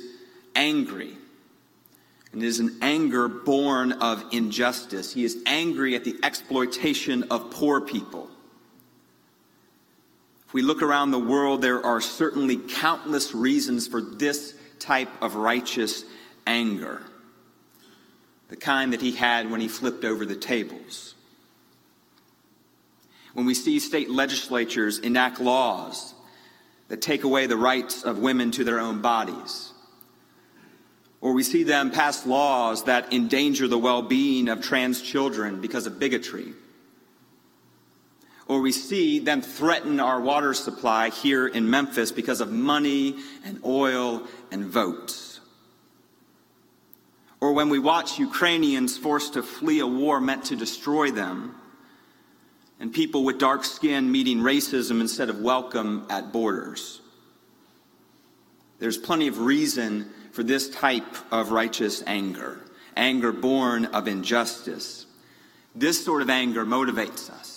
angry. 0.53 1.17
And 2.33 2.43
it 2.43 2.45
is 2.45 2.59
an 2.59 2.77
anger 2.81 3.29
born 3.29 3.93
of 3.93 4.23
injustice. 4.33 5.13
He 5.13 5.23
is 5.23 5.37
angry 5.45 5.95
at 5.95 6.03
the 6.03 6.17
exploitation 6.23 7.23
of 7.31 7.51
poor 7.51 7.79
people. 7.79 8.29
If 10.45 10.53
we 10.53 10.61
look 10.61 10.81
around 10.81 11.11
the 11.11 11.19
world, 11.19 11.61
there 11.61 11.83
are 11.85 12.01
certainly 12.01 12.57
countless 12.57 13.33
reasons 13.33 13.87
for 13.87 14.01
this 14.01 14.56
type 14.79 15.09
of 15.21 15.35
righteous 15.35 16.03
anger 16.45 17.01
the 18.49 18.55
kind 18.55 18.93
that 18.93 19.01
he 19.01 19.11
had 19.11 19.51
when 19.51 19.59
he 19.59 19.67
flipped 19.67 20.05
over 20.05 20.25
the 20.25 20.35
tables. 20.35 21.15
When 23.33 23.45
we 23.45 23.53
see 23.53 23.79
state 23.79 24.09
legislatures 24.09 24.99
enact 24.99 25.39
laws 25.39 26.13
that 26.87 27.01
take 27.01 27.23
away 27.23 27.45
the 27.45 27.57
rights 27.57 28.03
of 28.03 28.19
women 28.19 28.51
to 28.51 28.63
their 28.63 28.79
own 28.79 29.01
bodies, 29.01 29.73
or 31.19 31.33
we 31.33 31.43
see 31.43 31.63
them 31.63 31.91
pass 31.91 32.25
laws 32.25 32.85
that 32.85 33.11
endanger 33.11 33.67
the 33.67 33.77
well 33.77 34.01
being 34.01 34.47
of 34.47 34.61
trans 34.61 35.01
children 35.01 35.59
because 35.59 35.85
of 35.85 35.99
bigotry, 35.99 36.53
or 38.47 38.61
we 38.61 38.71
see 38.71 39.19
them 39.19 39.41
threaten 39.41 39.99
our 39.99 40.21
water 40.21 40.53
supply 40.53 41.09
here 41.09 41.47
in 41.47 41.69
Memphis 41.69 42.11
because 42.11 42.41
of 42.41 42.51
money 42.51 43.15
and 43.45 43.59
oil 43.65 44.23
and 44.51 44.65
votes 44.65 45.27
or 47.39 47.53
when 47.53 47.69
we 47.69 47.79
watch 47.79 48.19
Ukrainians 48.19 48.97
forced 48.97 49.33
to 49.33 49.43
flee 49.43 49.79
a 49.79 49.87
war 49.87 50.19
meant 50.19 50.45
to 50.45 50.55
destroy 50.55 51.11
them, 51.11 51.55
and 52.79 52.93
people 52.93 53.23
with 53.23 53.39
dark 53.39 53.63
skin 53.63 54.11
meeting 54.11 54.39
racism 54.39 55.01
instead 55.01 55.29
of 55.29 55.39
welcome 55.39 56.05
at 56.09 56.31
borders. 56.31 57.01
There's 58.79 58.97
plenty 58.97 59.27
of 59.27 59.39
reason 59.39 60.11
for 60.31 60.43
this 60.43 60.69
type 60.69 61.15
of 61.31 61.51
righteous 61.51 62.03
anger, 62.05 62.59
anger 62.95 63.31
born 63.31 63.85
of 63.85 64.07
injustice. 64.07 65.05
This 65.75 66.03
sort 66.03 66.21
of 66.21 66.29
anger 66.29 66.65
motivates 66.65 67.29
us 67.29 67.56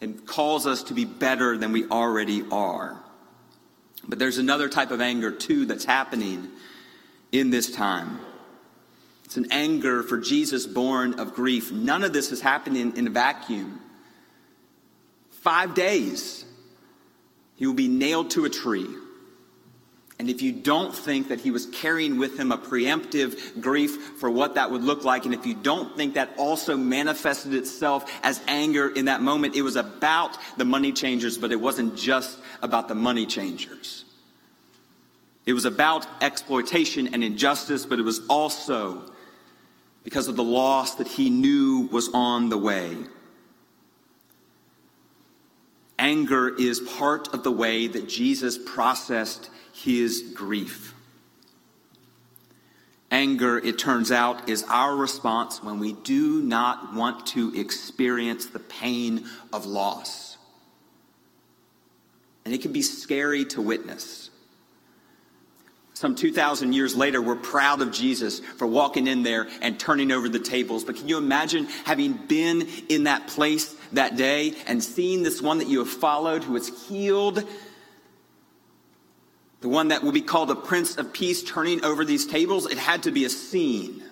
and 0.00 0.26
calls 0.26 0.66
us 0.66 0.84
to 0.84 0.94
be 0.94 1.04
better 1.04 1.56
than 1.56 1.72
we 1.72 1.86
already 1.88 2.44
are. 2.50 3.02
But 4.08 4.18
there's 4.18 4.38
another 4.38 4.68
type 4.68 4.90
of 4.90 5.00
anger, 5.00 5.30
too, 5.30 5.66
that's 5.66 5.84
happening 5.84 6.48
in 7.32 7.50
this 7.50 7.70
time. 7.70 8.20
It's 9.24 9.36
an 9.36 9.46
anger 9.52 10.02
for 10.02 10.18
Jesus 10.18 10.66
born 10.66 11.20
of 11.20 11.34
grief. 11.34 11.70
None 11.70 12.02
of 12.02 12.12
this 12.12 12.32
is 12.32 12.40
happening 12.40 12.96
in 12.96 13.06
a 13.06 13.10
vacuum. 13.10 13.80
Five 15.30 15.74
days, 15.74 16.44
he 17.54 17.66
will 17.66 17.74
be 17.74 17.88
nailed 17.88 18.30
to 18.30 18.44
a 18.44 18.50
tree. 18.50 18.88
And 20.20 20.28
if 20.28 20.42
you 20.42 20.52
don't 20.52 20.94
think 20.94 21.28
that 21.28 21.40
he 21.40 21.50
was 21.50 21.64
carrying 21.64 22.18
with 22.18 22.38
him 22.38 22.52
a 22.52 22.58
preemptive 22.58 23.58
grief 23.58 24.18
for 24.18 24.30
what 24.30 24.56
that 24.56 24.70
would 24.70 24.84
look 24.84 25.02
like, 25.02 25.24
and 25.24 25.32
if 25.32 25.46
you 25.46 25.54
don't 25.54 25.96
think 25.96 26.12
that 26.12 26.34
also 26.36 26.76
manifested 26.76 27.54
itself 27.54 28.04
as 28.22 28.38
anger 28.46 28.90
in 28.90 29.06
that 29.06 29.22
moment, 29.22 29.56
it 29.56 29.62
was 29.62 29.76
about 29.76 30.36
the 30.58 30.66
money 30.66 30.92
changers, 30.92 31.38
but 31.38 31.52
it 31.52 31.56
wasn't 31.58 31.96
just 31.96 32.38
about 32.60 32.86
the 32.86 32.94
money 32.94 33.24
changers. 33.24 34.04
It 35.46 35.54
was 35.54 35.64
about 35.64 36.06
exploitation 36.22 37.14
and 37.14 37.24
injustice, 37.24 37.86
but 37.86 37.98
it 37.98 38.02
was 38.02 38.20
also 38.28 39.10
because 40.04 40.28
of 40.28 40.36
the 40.36 40.44
loss 40.44 40.96
that 40.96 41.08
he 41.08 41.30
knew 41.30 41.88
was 41.90 42.10
on 42.12 42.50
the 42.50 42.58
way. 42.58 42.94
Anger 46.00 46.48
is 46.48 46.80
part 46.80 47.34
of 47.34 47.44
the 47.44 47.52
way 47.52 47.86
that 47.86 48.08
Jesus 48.08 48.56
processed 48.56 49.50
his 49.74 50.32
grief. 50.34 50.94
Anger, 53.10 53.58
it 53.58 53.78
turns 53.78 54.10
out, 54.10 54.48
is 54.48 54.64
our 54.70 54.96
response 54.96 55.62
when 55.62 55.78
we 55.78 55.92
do 55.92 56.40
not 56.40 56.94
want 56.94 57.26
to 57.26 57.52
experience 57.54 58.46
the 58.46 58.60
pain 58.60 59.26
of 59.52 59.66
loss. 59.66 60.38
And 62.46 62.54
it 62.54 62.62
can 62.62 62.72
be 62.72 62.82
scary 62.82 63.44
to 63.46 63.60
witness 63.60 64.29
some 66.00 66.14
2,000 66.14 66.72
years 66.72 66.96
later, 66.96 67.20
we're 67.20 67.36
proud 67.36 67.82
of 67.82 67.92
Jesus 67.92 68.40
for 68.40 68.66
walking 68.66 69.06
in 69.06 69.22
there 69.22 69.48
and 69.60 69.78
turning 69.78 70.10
over 70.10 70.30
the 70.30 70.38
tables. 70.38 70.82
But 70.82 70.96
can 70.96 71.08
you 71.08 71.18
imagine 71.18 71.66
having 71.84 72.14
been 72.14 72.66
in 72.88 73.04
that 73.04 73.26
place 73.26 73.76
that 73.92 74.16
day 74.16 74.54
and 74.66 74.82
seeing 74.82 75.22
this 75.22 75.42
one 75.42 75.58
that 75.58 75.68
you 75.68 75.80
have 75.80 75.90
followed 75.90 76.42
who 76.42 76.54
was 76.54 76.88
healed? 76.88 77.46
The 79.60 79.68
one 79.68 79.88
that 79.88 80.02
will 80.02 80.12
be 80.12 80.22
called 80.22 80.48
the 80.48 80.56
Prince 80.56 80.96
of 80.96 81.12
Peace 81.12 81.42
turning 81.42 81.84
over 81.84 82.02
these 82.02 82.24
tables? 82.24 82.64
It 82.64 82.78
had 82.78 83.02
to 83.02 83.10
be 83.10 83.26
a 83.26 83.30
scene. 83.30 84.02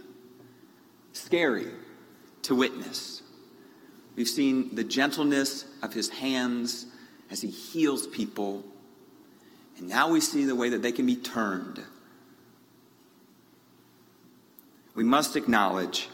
Scary 1.15 1.69
to 2.43 2.55
witness. 2.55 3.23
We've 4.15 4.29
seen 4.29 4.75
the 4.75 4.85
gentleness 4.85 5.65
of 5.83 5.95
his 5.95 6.11
hands 6.11 6.85
as 7.31 7.41
he 7.41 7.49
heals 7.49 8.07
people 8.07 8.63
and 9.79 9.89
now 9.89 10.11
we 10.11 10.21
see 10.21 10.45
the 10.45 10.55
way 10.55 10.71
that 10.71 10.83
they 10.83 10.93
can 10.93 11.07
be 11.07 11.17
turned. 11.17 11.83
We 14.95 15.05
must 15.05 15.37
acknowledge, 15.37 16.09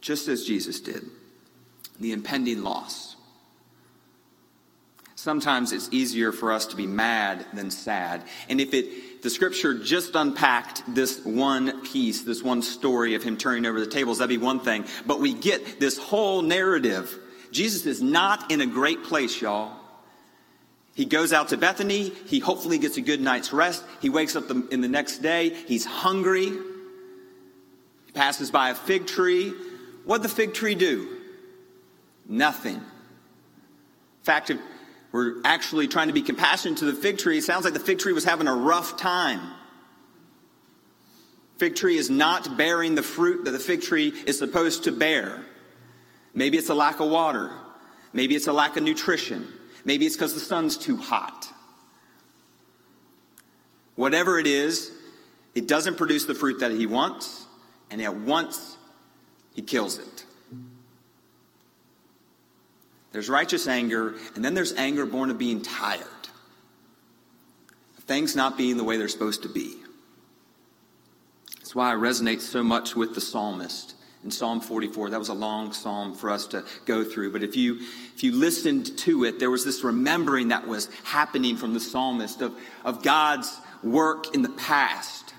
just 0.00 0.28
as 0.28 0.44
Jesus 0.44 0.80
did, 0.80 1.02
the 1.98 2.12
impending 2.12 2.62
loss. 2.62 3.16
Sometimes 5.16 5.72
it's 5.72 5.88
easier 5.92 6.32
for 6.32 6.50
us 6.50 6.66
to 6.66 6.76
be 6.76 6.86
mad 6.86 7.46
than 7.52 7.70
sad. 7.70 8.24
And 8.48 8.60
if 8.60 8.74
it, 8.74 9.22
the 9.22 9.30
scripture 9.30 9.74
just 9.74 10.16
unpacked 10.16 10.82
this 10.88 11.24
one 11.24 11.82
piece, 11.84 12.22
this 12.22 12.42
one 12.42 12.62
story 12.62 13.14
of 13.14 13.22
him 13.22 13.36
turning 13.36 13.66
over 13.66 13.78
the 13.78 13.86
tables, 13.86 14.18
that'd 14.18 14.28
be 14.28 14.44
one 14.44 14.58
thing. 14.58 14.84
But 15.06 15.20
we 15.20 15.32
get 15.32 15.78
this 15.78 15.96
whole 15.96 16.42
narrative. 16.42 17.16
Jesus 17.52 17.86
is 17.86 18.02
not 18.02 18.50
in 18.50 18.60
a 18.60 18.66
great 18.66 19.04
place, 19.04 19.40
y'all. 19.40 19.81
He 20.94 21.04
goes 21.04 21.32
out 21.32 21.48
to 21.48 21.56
Bethany. 21.56 22.10
He 22.26 22.38
hopefully 22.38 22.78
gets 22.78 22.96
a 22.96 23.00
good 23.00 23.20
night's 23.20 23.52
rest. 23.52 23.82
He 24.00 24.10
wakes 24.10 24.36
up 24.36 24.48
the, 24.48 24.66
in 24.70 24.80
the 24.80 24.88
next 24.88 25.18
day. 25.18 25.50
He's 25.50 25.84
hungry. 25.84 26.50
He 26.50 28.12
passes 28.12 28.50
by 28.50 28.70
a 28.70 28.74
fig 28.74 29.06
tree 29.06 29.54
What'd 30.04 30.24
the 30.24 30.28
fig 30.28 30.54
tree 30.54 30.74
do? 30.74 31.08
Nothing. 32.28 32.76
In 32.76 34.24
fact, 34.24 34.50
if 34.50 34.58
we're 35.10 35.36
actually 35.44 35.88
trying 35.88 36.08
to 36.08 36.12
be 36.12 36.22
compassionate 36.22 36.78
to 36.78 36.86
the 36.86 36.92
fig 36.92 37.18
tree, 37.18 37.38
it 37.38 37.44
sounds 37.44 37.64
like 37.64 37.74
the 37.74 37.80
fig 37.80 37.98
tree 37.98 38.12
was 38.12 38.24
having 38.24 38.48
a 38.48 38.54
rough 38.54 38.96
time. 38.96 39.40
Fig 41.58 41.76
tree 41.76 41.96
is 41.96 42.10
not 42.10 42.56
bearing 42.56 42.94
the 42.94 43.02
fruit 43.02 43.44
that 43.44 43.52
the 43.52 43.58
fig 43.58 43.82
tree 43.82 44.08
is 44.26 44.38
supposed 44.38 44.84
to 44.84 44.92
bear. 44.92 45.44
Maybe 46.34 46.58
it's 46.58 46.70
a 46.70 46.74
lack 46.74 47.00
of 47.00 47.10
water. 47.10 47.52
Maybe 48.12 48.34
it's 48.34 48.46
a 48.46 48.52
lack 48.52 48.76
of 48.76 48.82
nutrition. 48.82 49.46
Maybe 49.84 50.06
it's 50.06 50.16
because 50.16 50.34
the 50.34 50.40
sun's 50.40 50.76
too 50.76 50.96
hot. 50.96 51.48
Whatever 53.96 54.38
it 54.38 54.46
is, 54.46 54.90
it 55.54 55.66
doesn't 55.68 55.96
produce 55.96 56.24
the 56.24 56.34
fruit 56.34 56.60
that 56.60 56.70
he 56.70 56.86
wants, 56.86 57.46
and 57.90 58.00
at 58.00 58.14
once 58.14 58.76
he 59.54 59.62
kills 59.62 59.98
it. 59.98 60.24
There's 63.12 63.28
righteous 63.28 63.68
anger, 63.68 64.14
and 64.34 64.44
then 64.44 64.54
there's 64.54 64.72
anger 64.72 65.04
born 65.04 65.30
of 65.30 65.36
being 65.36 65.60
tired, 65.60 66.06
things 68.00 68.34
not 68.34 68.56
being 68.56 68.76
the 68.76 68.84
way 68.84 68.96
they're 68.96 69.08
supposed 69.08 69.42
to 69.42 69.48
be. 69.48 69.76
That's 71.58 71.74
why 71.74 71.92
I 71.92 71.94
resonate 71.94 72.40
so 72.40 72.62
much 72.62 72.96
with 72.96 73.14
the 73.14 73.20
psalmist 73.20 73.94
in 74.24 74.30
Psalm 74.30 74.60
44. 74.60 75.10
That 75.10 75.18
was 75.18 75.28
a 75.28 75.34
long 75.34 75.72
psalm 75.72 76.14
for 76.14 76.30
us 76.30 76.46
to 76.48 76.64
go 76.84 77.04
through. 77.04 77.32
But 77.32 77.42
if 77.42 77.56
you, 77.56 77.80
if 78.14 78.22
you 78.22 78.32
listened 78.32 78.96
to 78.98 79.24
it, 79.24 79.38
there 79.38 79.50
was 79.50 79.64
this 79.64 79.82
remembering 79.82 80.48
that 80.48 80.66
was 80.66 80.88
happening 81.04 81.56
from 81.56 81.74
the 81.74 81.80
psalmist 81.80 82.40
of, 82.40 82.54
of 82.84 83.02
God's 83.02 83.52
work 83.82 84.34
in 84.34 84.42
the 84.42 84.48
past 84.50 85.34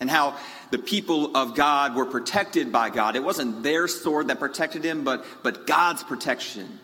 and 0.00 0.10
how 0.10 0.36
the 0.70 0.78
people 0.78 1.36
of 1.36 1.54
God 1.54 1.94
were 1.94 2.04
protected 2.04 2.72
by 2.72 2.90
God. 2.90 3.16
It 3.16 3.24
wasn't 3.24 3.62
their 3.62 3.88
sword 3.88 4.28
that 4.28 4.38
protected 4.38 4.84
him, 4.84 5.04
but, 5.04 5.24
but 5.42 5.66
God's 5.66 6.02
protection. 6.02 6.78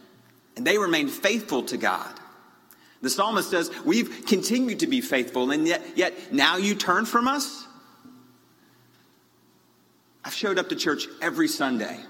And 0.57 0.67
they 0.67 0.79
remained 0.79 1.11
faithful 1.11 1.65
to 1.65 1.77
God. 1.77 2.19
The 3.03 3.11
psalmist 3.11 3.51
says, 3.51 3.71
We've 3.85 4.27
continued 4.27 4.81
to 4.81 4.87
be 4.87 5.01
faithful, 5.01 5.51
and 5.51 5.67
yet, 5.67 5.83
yet 5.97 6.33
now 6.33 6.57
you 6.57 6.75
turn 6.75 7.07
from 7.07 7.29
us? 7.29 7.67
Showed 10.41 10.59
up 10.59 10.71
to 10.71 10.75
church 10.75 11.07
every 11.21 11.49
Sunday, 11.49 12.01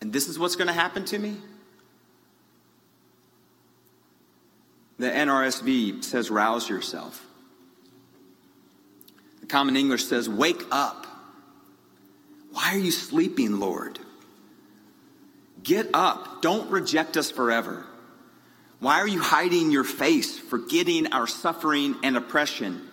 and 0.00 0.12
this 0.12 0.28
is 0.28 0.38
what's 0.38 0.54
going 0.54 0.68
to 0.68 0.72
happen 0.72 1.04
to 1.06 1.18
me? 1.18 1.38
The 5.00 5.08
NRSV 5.08 6.04
says, 6.04 6.30
rouse 6.30 6.68
yourself. 6.68 7.26
The 9.40 9.46
Common 9.46 9.74
English 9.76 10.04
says, 10.04 10.28
wake 10.28 10.62
up. 10.70 11.04
Why 12.52 12.74
are 12.74 12.78
you 12.78 12.92
sleeping, 12.92 13.58
Lord? 13.58 13.98
Get 15.64 15.88
up. 15.92 16.42
Don't 16.42 16.70
reject 16.70 17.16
us 17.16 17.28
forever. 17.28 17.84
Why 18.78 19.00
are 19.00 19.08
you 19.08 19.20
hiding 19.20 19.72
your 19.72 19.82
face, 19.82 20.38
forgetting 20.38 21.12
our 21.12 21.26
suffering 21.26 21.96
and 22.04 22.16
oppression? 22.16 22.89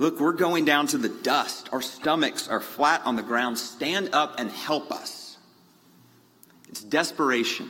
Look, 0.00 0.18
we're 0.18 0.32
going 0.32 0.64
down 0.64 0.86
to 0.88 0.98
the 0.98 1.10
dust. 1.10 1.68
Our 1.72 1.82
stomachs 1.82 2.48
are 2.48 2.62
flat 2.62 3.02
on 3.04 3.16
the 3.16 3.22
ground. 3.22 3.58
Stand 3.58 4.14
up 4.14 4.40
and 4.40 4.50
help 4.50 4.90
us. 4.90 5.36
It's 6.70 6.82
desperation 6.82 7.68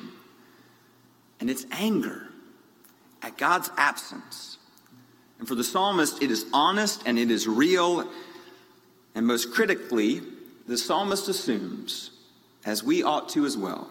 and 1.41 1.51
it's 1.51 1.67
anger 1.73 2.29
at 3.21 3.37
God's 3.37 3.73
absence. 3.77 4.59
And 5.41 5.49
for 5.49 5.57
the 5.57 5.65
psalmist, 5.65 6.23
it 6.23 6.31
is 6.31 6.47
honest 6.53 7.03
and 7.05 7.19
it 7.19 7.33
is 7.33 7.49
real. 7.49 8.09
And 9.17 9.27
most 9.27 9.53
critically, 9.53 10.23
the 10.69 10.79
psalmist 10.79 11.29
assumes, 11.29 12.13
as 12.65 12.85
we 12.85 13.03
ought 13.03 13.31
to 13.31 13.45
as 13.45 13.57
well, 13.57 13.91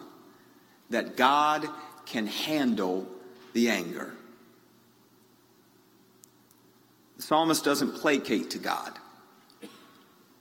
that 0.88 1.14
God 1.14 1.68
can 2.06 2.26
handle 2.26 3.06
the 3.52 3.68
anger. 3.68 4.14
The 7.20 7.26
psalmist 7.26 7.62
doesn't 7.62 7.96
placate 7.96 8.48
to 8.52 8.58
God. 8.58 8.98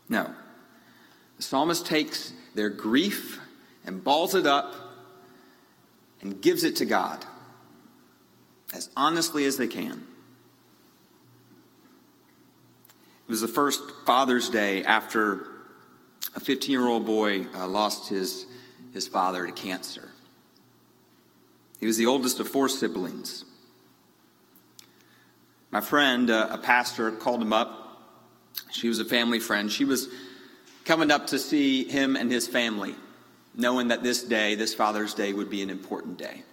No. 0.08 0.34
The 1.36 1.44
psalmist 1.44 1.86
takes 1.86 2.32
their 2.56 2.70
grief 2.70 3.38
and 3.86 4.02
balls 4.02 4.34
it 4.34 4.48
up 4.48 4.74
and 6.22 6.42
gives 6.42 6.63
it 6.63 6.78
to 6.78 6.86
God 6.86 7.26
as 8.74 8.89
honestly 8.96 9.44
as 9.44 9.58
they 9.58 9.68
can. 9.68 10.08
It 13.28 13.30
was 13.30 13.42
the 13.42 13.50
first 13.50 13.82
Father's 14.06 14.50
Day 14.50 14.86
after 14.86 15.48
a 16.34 16.39
15 16.39 16.72
year 16.72 16.88
old 16.88 17.06
boy 17.06 17.46
uh, 17.56 17.68
lost 17.68 18.08
his, 18.08 18.46
his 18.94 19.06
father 19.06 19.46
to 19.46 19.52
cancer. 19.52 20.08
He 21.82 21.88
was 21.88 21.98
the 21.98 22.06
oldest 22.06 22.39
of 22.39 22.48
four 22.48 22.70
siblings. 22.70 23.44
My 25.71 25.82
friend, 25.82 26.29
uh, 26.32 26.47
a 26.49 26.58
pastor, 26.58 27.12
called 27.12 27.41
him 27.41 27.53
up. 27.53 28.01
She 28.71 28.88
was 28.88 28.99
a 28.99 29.05
family 29.05 29.39
friend. 29.39 29.71
She 29.71 29.86
was 29.86 30.08
coming 30.84 31.12
up 31.12 31.27
to 31.27 31.38
see 31.38 31.84
him 31.84 32.15
and 32.15 32.32
his 32.32 32.47
family, 32.47 32.95
knowing 33.55 33.89
that 33.89 34.01
this 34.01 34.23
day, 34.23 34.55
this 34.55 34.73
Father's 34.73 35.13
Day, 35.13 35.32
would 35.32 35.49
be 35.49 35.62
an 35.62 35.69
important 35.69 36.17
day. 36.17 36.43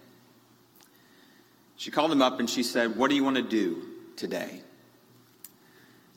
She 1.77 1.89
called 1.89 2.11
him 2.11 2.21
up 2.21 2.39
and 2.39 2.49
she 2.49 2.61
said, 2.61 2.95
What 2.95 3.09
do 3.09 3.15
you 3.15 3.23
want 3.23 3.37
to 3.37 3.41
do 3.41 3.83
today? 4.15 4.61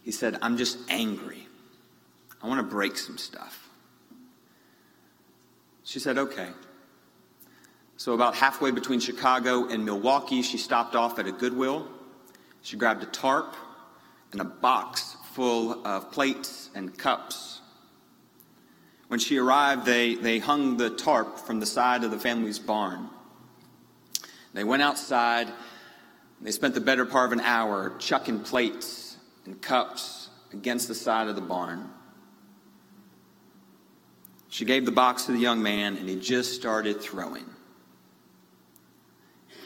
He 0.03 0.13
said, 0.13 0.39
I'm 0.43 0.57
just 0.57 0.79
angry. 0.91 1.47
I 2.43 2.49
want 2.49 2.61
to 2.61 2.75
break 2.75 2.99
some 2.99 3.17
stuff. 3.17 3.69
She 5.85 5.99
said, 5.99 6.19
Okay. 6.19 6.49
So, 7.97 8.15
about 8.15 8.35
halfway 8.35 8.71
between 8.71 9.01
Chicago 9.01 9.69
and 9.69 9.85
Milwaukee, 9.85 10.41
she 10.41 10.57
stopped 10.57 10.95
off 10.95 11.19
at 11.19 11.27
a 11.27 11.33
Goodwill 11.33 11.87
she 12.63 12.77
grabbed 12.77 13.03
a 13.03 13.07
tarp 13.07 13.57
and 14.33 14.41
a 14.41 14.45
box 14.45 15.17
full 15.33 15.87
of 15.87 16.11
plates 16.13 16.71
and 16.75 16.97
cups. 16.97 17.61
When 19.09 19.19
she 19.19 19.39
arrived, 19.39 19.87
they, 19.87 20.15
they 20.15 20.39
hung 20.39 20.77
the 20.77 20.91
tarp 20.91 21.39
from 21.39 21.59
the 21.59 21.67
side 21.67 22.05
of 22.05 22.11
the 22.11 22.19
family's 22.19 22.59
barn. 22.59 23.09
They 24.53 24.65
went 24.65 24.83
outside. 24.83 25.49
They 26.41 26.51
spent 26.51 26.75
the 26.75 26.81
better 26.81 27.05
part 27.05 27.27
of 27.27 27.33
an 27.33 27.41
hour 27.41 27.95
chucking 27.99 28.41
plates 28.41 29.17
and 29.47 29.61
cups 29.61 30.29
against 30.53 30.89
the 30.89 30.95
side 30.95 31.29
of 31.29 31.35
the 31.35 31.43
barn. 31.43 31.91
She 34.49 34.65
gave 34.65 34.85
the 34.85 34.93
box 34.93 35.27
to 35.27 35.33
the 35.33 35.39
young 35.39 35.63
man, 35.63 35.97
and 35.97 36.09
he 36.09 36.19
just 36.19 36.55
started 36.55 37.01
throwing. 37.01 37.47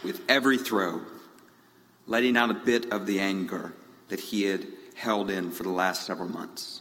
With 0.02 0.20
every 0.28 0.58
throw, 0.58 1.00
letting 2.06 2.36
out 2.36 2.50
a 2.50 2.54
bit 2.54 2.92
of 2.92 3.06
the 3.06 3.20
anger 3.20 3.74
that 4.08 4.20
he 4.20 4.44
had 4.44 4.66
held 4.94 5.30
in 5.30 5.50
for 5.50 5.62
the 5.62 5.70
last 5.70 6.06
several 6.06 6.28
months. 6.28 6.80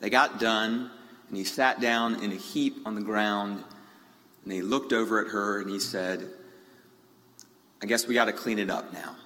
They 0.00 0.10
got 0.10 0.40
done, 0.40 0.90
and 1.28 1.36
he 1.36 1.44
sat 1.44 1.80
down 1.80 2.22
in 2.22 2.32
a 2.32 2.36
heap 2.36 2.78
on 2.86 2.94
the 2.94 3.00
ground, 3.00 3.62
and 4.44 4.52
he 4.52 4.62
looked 4.62 4.92
over 4.92 5.24
at 5.24 5.32
her 5.32 5.60
and 5.60 5.70
he 5.70 5.78
said, 5.78 6.28
I 7.82 7.86
guess 7.86 8.06
we 8.06 8.14
got 8.14 8.26
to 8.26 8.32
clean 8.32 8.58
it 8.58 8.70
up 8.70 8.92
now. 8.92 9.16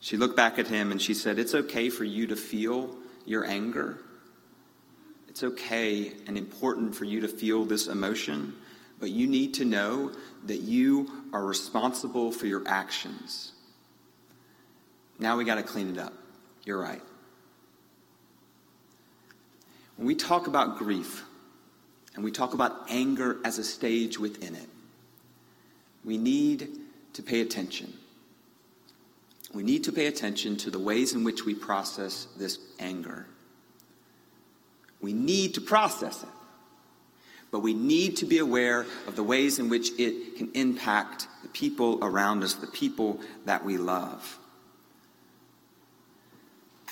She 0.00 0.16
looked 0.16 0.36
back 0.36 0.58
at 0.58 0.66
him 0.66 0.92
and 0.92 1.00
she 1.00 1.14
said, 1.14 1.38
It's 1.38 1.54
okay 1.54 1.88
for 1.88 2.04
you 2.04 2.26
to 2.28 2.36
feel 2.36 2.94
your 3.24 3.44
anger. 3.44 4.00
It's 5.28 5.42
okay 5.42 6.12
and 6.26 6.36
important 6.36 6.94
for 6.94 7.04
you 7.04 7.20
to 7.22 7.28
feel 7.28 7.64
this 7.64 7.86
emotion, 7.86 8.54
but 9.00 9.10
you 9.10 9.26
need 9.26 9.54
to 9.54 9.64
know 9.64 10.12
that 10.46 10.60
you 10.60 11.10
are 11.32 11.44
responsible 11.44 12.32
for 12.32 12.46
your 12.46 12.62
actions. 12.66 13.52
Now 15.18 15.36
we 15.36 15.44
got 15.44 15.56
to 15.56 15.62
clean 15.62 15.90
it 15.90 15.98
up. 15.98 16.12
You're 16.64 16.80
right. 16.80 17.02
When 19.96 20.06
we 20.06 20.14
talk 20.14 20.46
about 20.46 20.78
grief 20.78 21.24
and 22.14 22.24
we 22.24 22.30
talk 22.30 22.54
about 22.54 22.90
anger 22.90 23.38
as 23.44 23.58
a 23.58 23.64
stage 23.64 24.18
within 24.18 24.54
it, 24.54 24.68
we 26.04 26.18
need 26.18 26.68
to 27.14 27.22
pay 27.22 27.40
attention. 27.40 27.92
We 29.52 29.62
need 29.62 29.84
to 29.84 29.92
pay 29.92 30.06
attention 30.06 30.56
to 30.58 30.70
the 30.70 30.80
ways 30.80 31.14
in 31.14 31.22
which 31.22 31.44
we 31.44 31.54
process 31.54 32.26
this 32.36 32.58
anger. 32.80 33.26
We 35.00 35.12
need 35.12 35.54
to 35.54 35.60
process 35.60 36.22
it 36.22 36.28
but 37.54 37.60
we 37.60 37.72
need 37.72 38.16
to 38.16 38.26
be 38.26 38.38
aware 38.38 38.84
of 39.06 39.14
the 39.14 39.22
ways 39.22 39.60
in 39.60 39.68
which 39.68 39.92
it 39.96 40.34
can 40.34 40.50
impact 40.54 41.28
the 41.44 41.48
people 41.50 42.00
around 42.02 42.42
us, 42.42 42.54
the 42.54 42.66
people 42.66 43.20
that 43.44 43.64
we 43.64 43.76
love. 43.76 44.40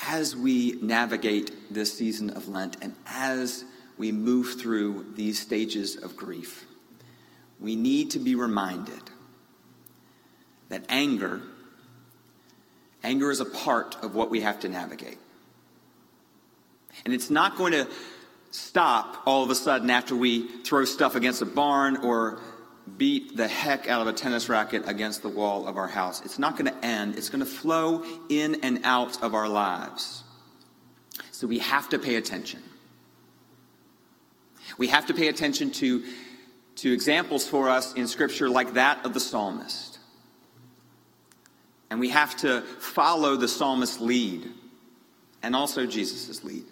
As 0.06 0.36
we 0.36 0.78
navigate 0.80 1.50
this 1.74 1.92
season 1.98 2.30
of 2.30 2.46
Lent 2.46 2.76
and 2.80 2.94
as 3.08 3.64
we 3.98 4.12
move 4.12 4.60
through 4.60 5.06
these 5.16 5.40
stages 5.40 5.96
of 5.96 6.16
grief, 6.16 6.64
we 7.58 7.74
need 7.74 8.12
to 8.12 8.20
be 8.20 8.36
reminded 8.36 9.02
that 10.68 10.84
anger 10.88 11.42
anger 13.02 13.32
is 13.32 13.40
a 13.40 13.46
part 13.46 13.96
of 14.00 14.14
what 14.14 14.30
we 14.30 14.42
have 14.42 14.60
to 14.60 14.68
navigate. 14.68 15.18
And 17.04 17.12
it's 17.12 17.30
not 17.30 17.56
going 17.56 17.72
to 17.72 17.88
stop 18.52 19.22
all 19.26 19.42
of 19.42 19.50
a 19.50 19.54
sudden 19.54 19.90
after 19.90 20.14
we 20.14 20.46
throw 20.62 20.84
stuff 20.84 21.16
against 21.16 21.42
a 21.42 21.46
barn 21.46 21.96
or 21.96 22.40
beat 22.96 23.36
the 23.36 23.48
heck 23.48 23.88
out 23.88 24.02
of 24.02 24.06
a 24.06 24.12
tennis 24.12 24.48
racket 24.48 24.82
against 24.86 25.22
the 25.22 25.28
wall 25.28 25.66
of 25.66 25.76
our 25.76 25.88
house. 25.88 26.24
It's 26.24 26.38
not 26.38 26.56
going 26.56 26.70
to 26.70 26.84
end, 26.84 27.16
it's 27.16 27.30
going 27.30 27.44
to 27.44 27.50
flow 27.50 28.04
in 28.28 28.56
and 28.62 28.80
out 28.84 29.22
of 29.22 29.34
our 29.34 29.48
lives. 29.48 30.22
So 31.30 31.46
we 31.46 31.58
have 31.60 31.88
to 31.88 31.98
pay 31.98 32.16
attention. 32.16 32.62
We 34.78 34.88
have 34.88 35.06
to 35.06 35.14
pay 35.14 35.28
attention 35.28 35.70
to, 35.72 36.04
to 36.76 36.92
examples 36.92 37.48
for 37.48 37.68
us 37.68 37.94
in 37.94 38.06
Scripture 38.06 38.48
like 38.48 38.74
that 38.74 39.04
of 39.04 39.14
the 39.14 39.20
psalmist. 39.20 39.98
And 41.90 42.00
we 42.00 42.10
have 42.10 42.36
to 42.38 42.62
follow 42.62 43.36
the 43.36 43.48
psalmist's 43.48 44.00
lead 44.00 44.48
and 45.42 45.56
also 45.56 45.86
Jesus' 45.86 46.42
lead. 46.44 46.64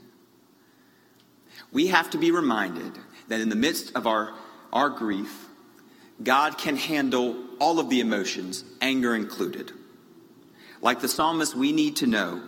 We 1.73 1.89
have 1.89 2.11
to 2.11 2.19
be 2.19 2.31
reminded 2.31 2.99
that 3.29 3.41
in 3.41 3.49
the 3.49 3.57
midst 3.57 3.95
of 3.95 4.07
our, 4.07 4.33
our 4.73 4.89
grief, 4.91 5.47
God 6.23 6.59
can 6.59 6.77
handle 6.77 7.37
all 7.61 7.79
of 7.79 7.89
the 7.89 8.01
emotions, 8.01 8.65
anger 8.81 9.15
included. 9.15 9.73
Like 10.83 11.01
the 11.01 11.09
psalmist, 11.09 11.55
we 11.55 11.73
need 11.73 11.97
to 11.97 12.07
know 12.07 12.43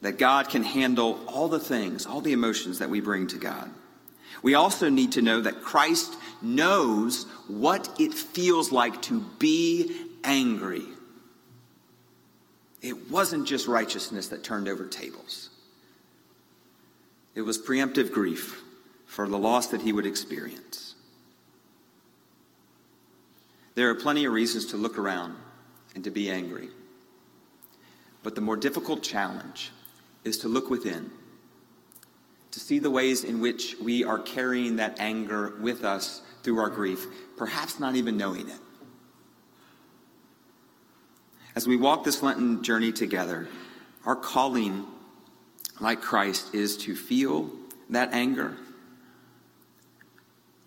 that 0.00 0.18
God 0.18 0.48
can 0.48 0.62
handle 0.62 1.20
all 1.26 1.48
the 1.48 1.60
things, 1.60 2.06
all 2.06 2.20
the 2.20 2.32
emotions 2.32 2.78
that 2.78 2.88
we 2.88 3.00
bring 3.00 3.26
to 3.28 3.38
God. 3.38 3.70
We 4.42 4.54
also 4.54 4.88
need 4.88 5.12
to 5.12 5.22
know 5.22 5.42
that 5.42 5.62
Christ 5.62 6.14
knows 6.40 7.24
what 7.46 8.00
it 8.00 8.14
feels 8.14 8.72
like 8.72 9.02
to 9.02 9.20
be 9.38 9.94
angry. 10.24 10.84
It 12.80 13.10
wasn't 13.10 13.46
just 13.46 13.68
righteousness 13.68 14.28
that 14.28 14.42
turned 14.42 14.68
over 14.68 14.86
tables. 14.86 15.50
It 17.40 17.46
was 17.46 17.56
preemptive 17.56 18.12
grief 18.12 18.62
for 19.06 19.26
the 19.26 19.38
loss 19.38 19.68
that 19.68 19.80
he 19.80 19.94
would 19.94 20.04
experience. 20.04 20.94
There 23.74 23.88
are 23.88 23.94
plenty 23.94 24.26
of 24.26 24.34
reasons 24.34 24.66
to 24.66 24.76
look 24.76 24.98
around 24.98 25.36
and 25.94 26.04
to 26.04 26.10
be 26.10 26.30
angry. 26.30 26.68
But 28.22 28.34
the 28.34 28.42
more 28.42 28.58
difficult 28.58 29.02
challenge 29.02 29.70
is 30.22 30.36
to 30.40 30.48
look 30.48 30.68
within, 30.68 31.10
to 32.50 32.60
see 32.60 32.78
the 32.78 32.90
ways 32.90 33.24
in 33.24 33.40
which 33.40 33.74
we 33.82 34.04
are 34.04 34.18
carrying 34.18 34.76
that 34.76 35.00
anger 35.00 35.56
with 35.62 35.82
us 35.82 36.20
through 36.42 36.58
our 36.58 36.68
grief, 36.68 37.06
perhaps 37.38 37.80
not 37.80 37.96
even 37.96 38.18
knowing 38.18 38.50
it. 38.50 38.60
As 41.56 41.66
we 41.66 41.78
walk 41.78 42.04
this 42.04 42.22
Lenten 42.22 42.62
journey 42.62 42.92
together, 42.92 43.48
our 44.04 44.14
calling, 44.14 44.86
like 45.80 46.00
Christ, 46.00 46.54
is 46.54 46.76
to 46.78 46.94
feel 46.94 47.50
that 47.88 48.12
anger, 48.12 48.56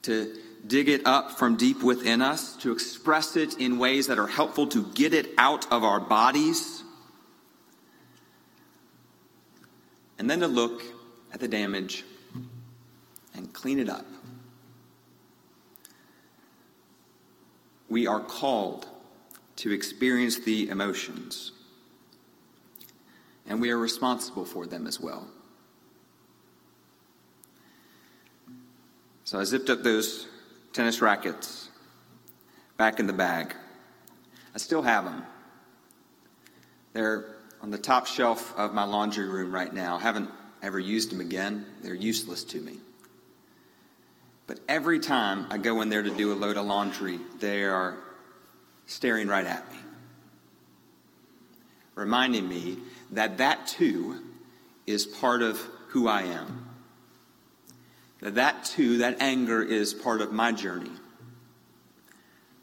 to 0.03 0.35
dig 0.65 0.89
it 0.89 1.05
up 1.05 1.37
from 1.37 1.55
deep 1.55 1.83
within 1.83 2.21
us, 2.21 2.55
to 2.57 2.71
express 2.71 3.35
it 3.35 3.57
in 3.59 3.77
ways 3.77 4.07
that 4.07 4.17
are 4.17 4.27
helpful 4.27 4.67
to 4.67 4.85
get 4.93 5.13
it 5.13 5.29
out 5.37 5.71
of 5.71 5.83
our 5.83 5.99
bodies, 5.99 6.83
and 10.17 10.29
then 10.29 10.39
to 10.39 10.47
look 10.47 10.81
at 11.33 11.39
the 11.39 11.47
damage 11.47 12.03
and 13.35 13.51
clean 13.53 13.79
it 13.79 13.89
up. 13.89 14.05
We 17.89 18.07
are 18.07 18.19
called 18.19 18.87
to 19.57 19.71
experience 19.71 20.39
the 20.39 20.69
emotions, 20.69 21.51
and 23.47 23.61
we 23.61 23.71
are 23.71 23.77
responsible 23.77 24.45
for 24.45 24.65
them 24.65 24.87
as 24.87 24.99
well. 24.99 25.27
So 29.25 29.39
I 29.39 29.43
zipped 29.43 29.69
up 29.69 29.83
those 29.83 30.27
tennis 30.73 31.01
rackets 31.01 31.69
back 32.77 32.99
in 32.99 33.07
the 33.07 33.13
bag. 33.13 33.55
I 34.53 34.57
still 34.57 34.81
have 34.81 35.05
them. 35.05 35.23
They're 36.93 37.35
on 37.61 37.71
the 37.71 37.77
top 37.77 38.05
shelf 38.05 38.53
of 38.57 38.73
my 38.73 38.83
laundry 38.83 39.27
room 39.27 39.53
right 39.53 39.73
now. 39.73 39.95
I 39.95 40.01
haven't 40.01 40.29
ever 40.61 40.79
used 40.79 41.11
them 41.11 41.21
again. 41.21 41.65
They're 41.81 41.93
useless 41.93 42.43
to 42.45 42.59
me. 42.59 42.77
But 44.45 44.59
every 44.67 44.99
time 44.99 45.47
I 45.49 45.57
go 45.57 45.81
in 45.81 45.89
there 45.89 46.03
to 46.03 46.09
do 46.09 46.33
a 46.33 46.35
load 46.35 46.57
of 46.57 46.65
laundry, 46.65 47.19
they 47.39 47.63
are 47.63 47.97
staring 48.85 49.27
right 49.27 49.45
at 49.45 49.71
me, 49.71 49.77
reminding 51.95 52.47
me 52.47 52.77
that 53.11 53.37
that 53.37 53.67
too 53.67 54.21
is 54.85 55.05
part 55.05 55.41
of 55.41 55.59
who 55.89 56.07
I 56.07 56.23
am. 56.23 56.67
That 58.19 58.35
that 58.35 58.65
too, 58.65 58.97
that 58.99 59.17
anger 59.21 59.61
is 59.61 59.93
part 59.93 60.21
of 60.21 60.31
my 60.31 60.51
journey. 60.51 60.91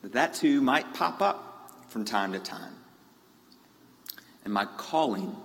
That 0.03 0.12
that 0.12 0.35
too 0.35 0.61
might 0.61 0.95
pop 0.95 1.21
up 1.21 1.85
from 1.88 2.05
time 2.05 2.33
to 2.33 2.38
time. 2.38 2.75
And 4.45 4.55
my 4.55 4.64
calling 4.64 5.37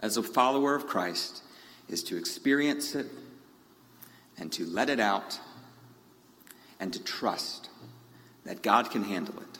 as 0.00 0.16
a 0.16 0.22
follower 0.22 0.74
of 0.74 0.86
Christ 0.86 1.42
is 1.88 2.02
to 2.04 2.16
experience 2.16 2.94
it 2.94 3.06
and 4.36 4.50
to 4.52 4.66
let 4.66 4.90
it 4.90 4.98
out 4.98 5.38
and 6.80 6.92
to 6.92 7.02
trust 7.02 7.68
that 8.44 8.62
God 8.62 8.90
can 8.90 9.04
handle 9.04 9.38
it. 9.40 9.51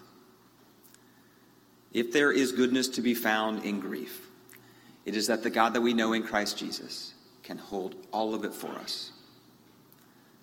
If 1.93 2.13
there 2.13 2.33
is 2.33 2.53
goodness 2.53 2.89
to 2.89 3.03
be 3.03 3.15
found 3.15 3.65
in 3.65 3.81
grief, 3.81 4.29
it 5.05 5.17
is 5.17 5.27
that 5.27 5.43
the 5.43 5.51
God 5.51 5.75
that 5.75 5.81
we 5.81 5.95
know 5.95 6.13
in 6.13 6.23
Christ 6.23 6.59
Jesus 6.59 7.15
can 7.43 7.59
hold 7.59 7.97
all 8.13 8.35
of 8.35 8.45
it 8.45 8.55
for 8.55 8.71
us. 8.71 9.13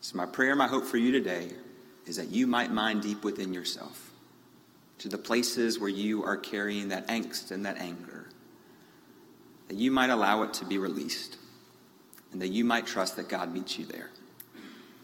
So, 0.01 0.17
my 0.17 0.25
prayer, 0.25 0.55
my 0.55 0.67
hope 0.67 0.85
for 0.85 0.97
you 0.97 1.11
today 1.11 1.49
is 2.05 2.17
that 2.17 2.29
you 2.29 2.47
might 2.47 2.71
mind 2.71 3.01
deep 3.01 3.23
within 3.23 3.53
yourself 3.53 4.11
to 4.99 5.09
the 5.09 5.17
places 5.17 5.79
where 5.79 5.89
you 5.89 6.23
are 6.23 6.37
carrying 6.37 6.89
that 6.89 7.07
angst 7.07 7.51
and 7.51 7.65
that 7.65 7.77
anger, 7.77 8.27
that 9.67 9.77
you 9.77 9.91
might 9.91 10.09
allow 10.09 10.43
it 10.43 10.53
to 10.55 10.65
be 10.65 10.77
released, 10.77 11.37
and 12.31 12.41
that 12.41 12.49
you 12.49 12.63
might 12.63 12.85
trust 12.85 13.15
that 13.15 13.29
God 13.29 13.53
meets 13.53 13.79
you 13.79 13.85
there. 13.85 14.09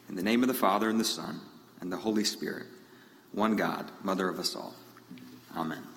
In 0.09 0.15
the 0.15 0.23
name 0.23 0.43
of 0.43 0.47
the 0.47 0.53
Father, 0.53 0.89
and 0.89 0.99
the 0.99 1.05
Son, 1.05 1.39
and 1.81 1.91
the 1.91 1.97
Holy 1.97 2.23
Spirit, 2.23 2.65
one 3.31 3.55
God, 3.55 3.89
Mother 4.03 4.29
of 4.29 4.37
us 4.37 4.55
all. 4.55 4.73
Amen. 5.55 5.94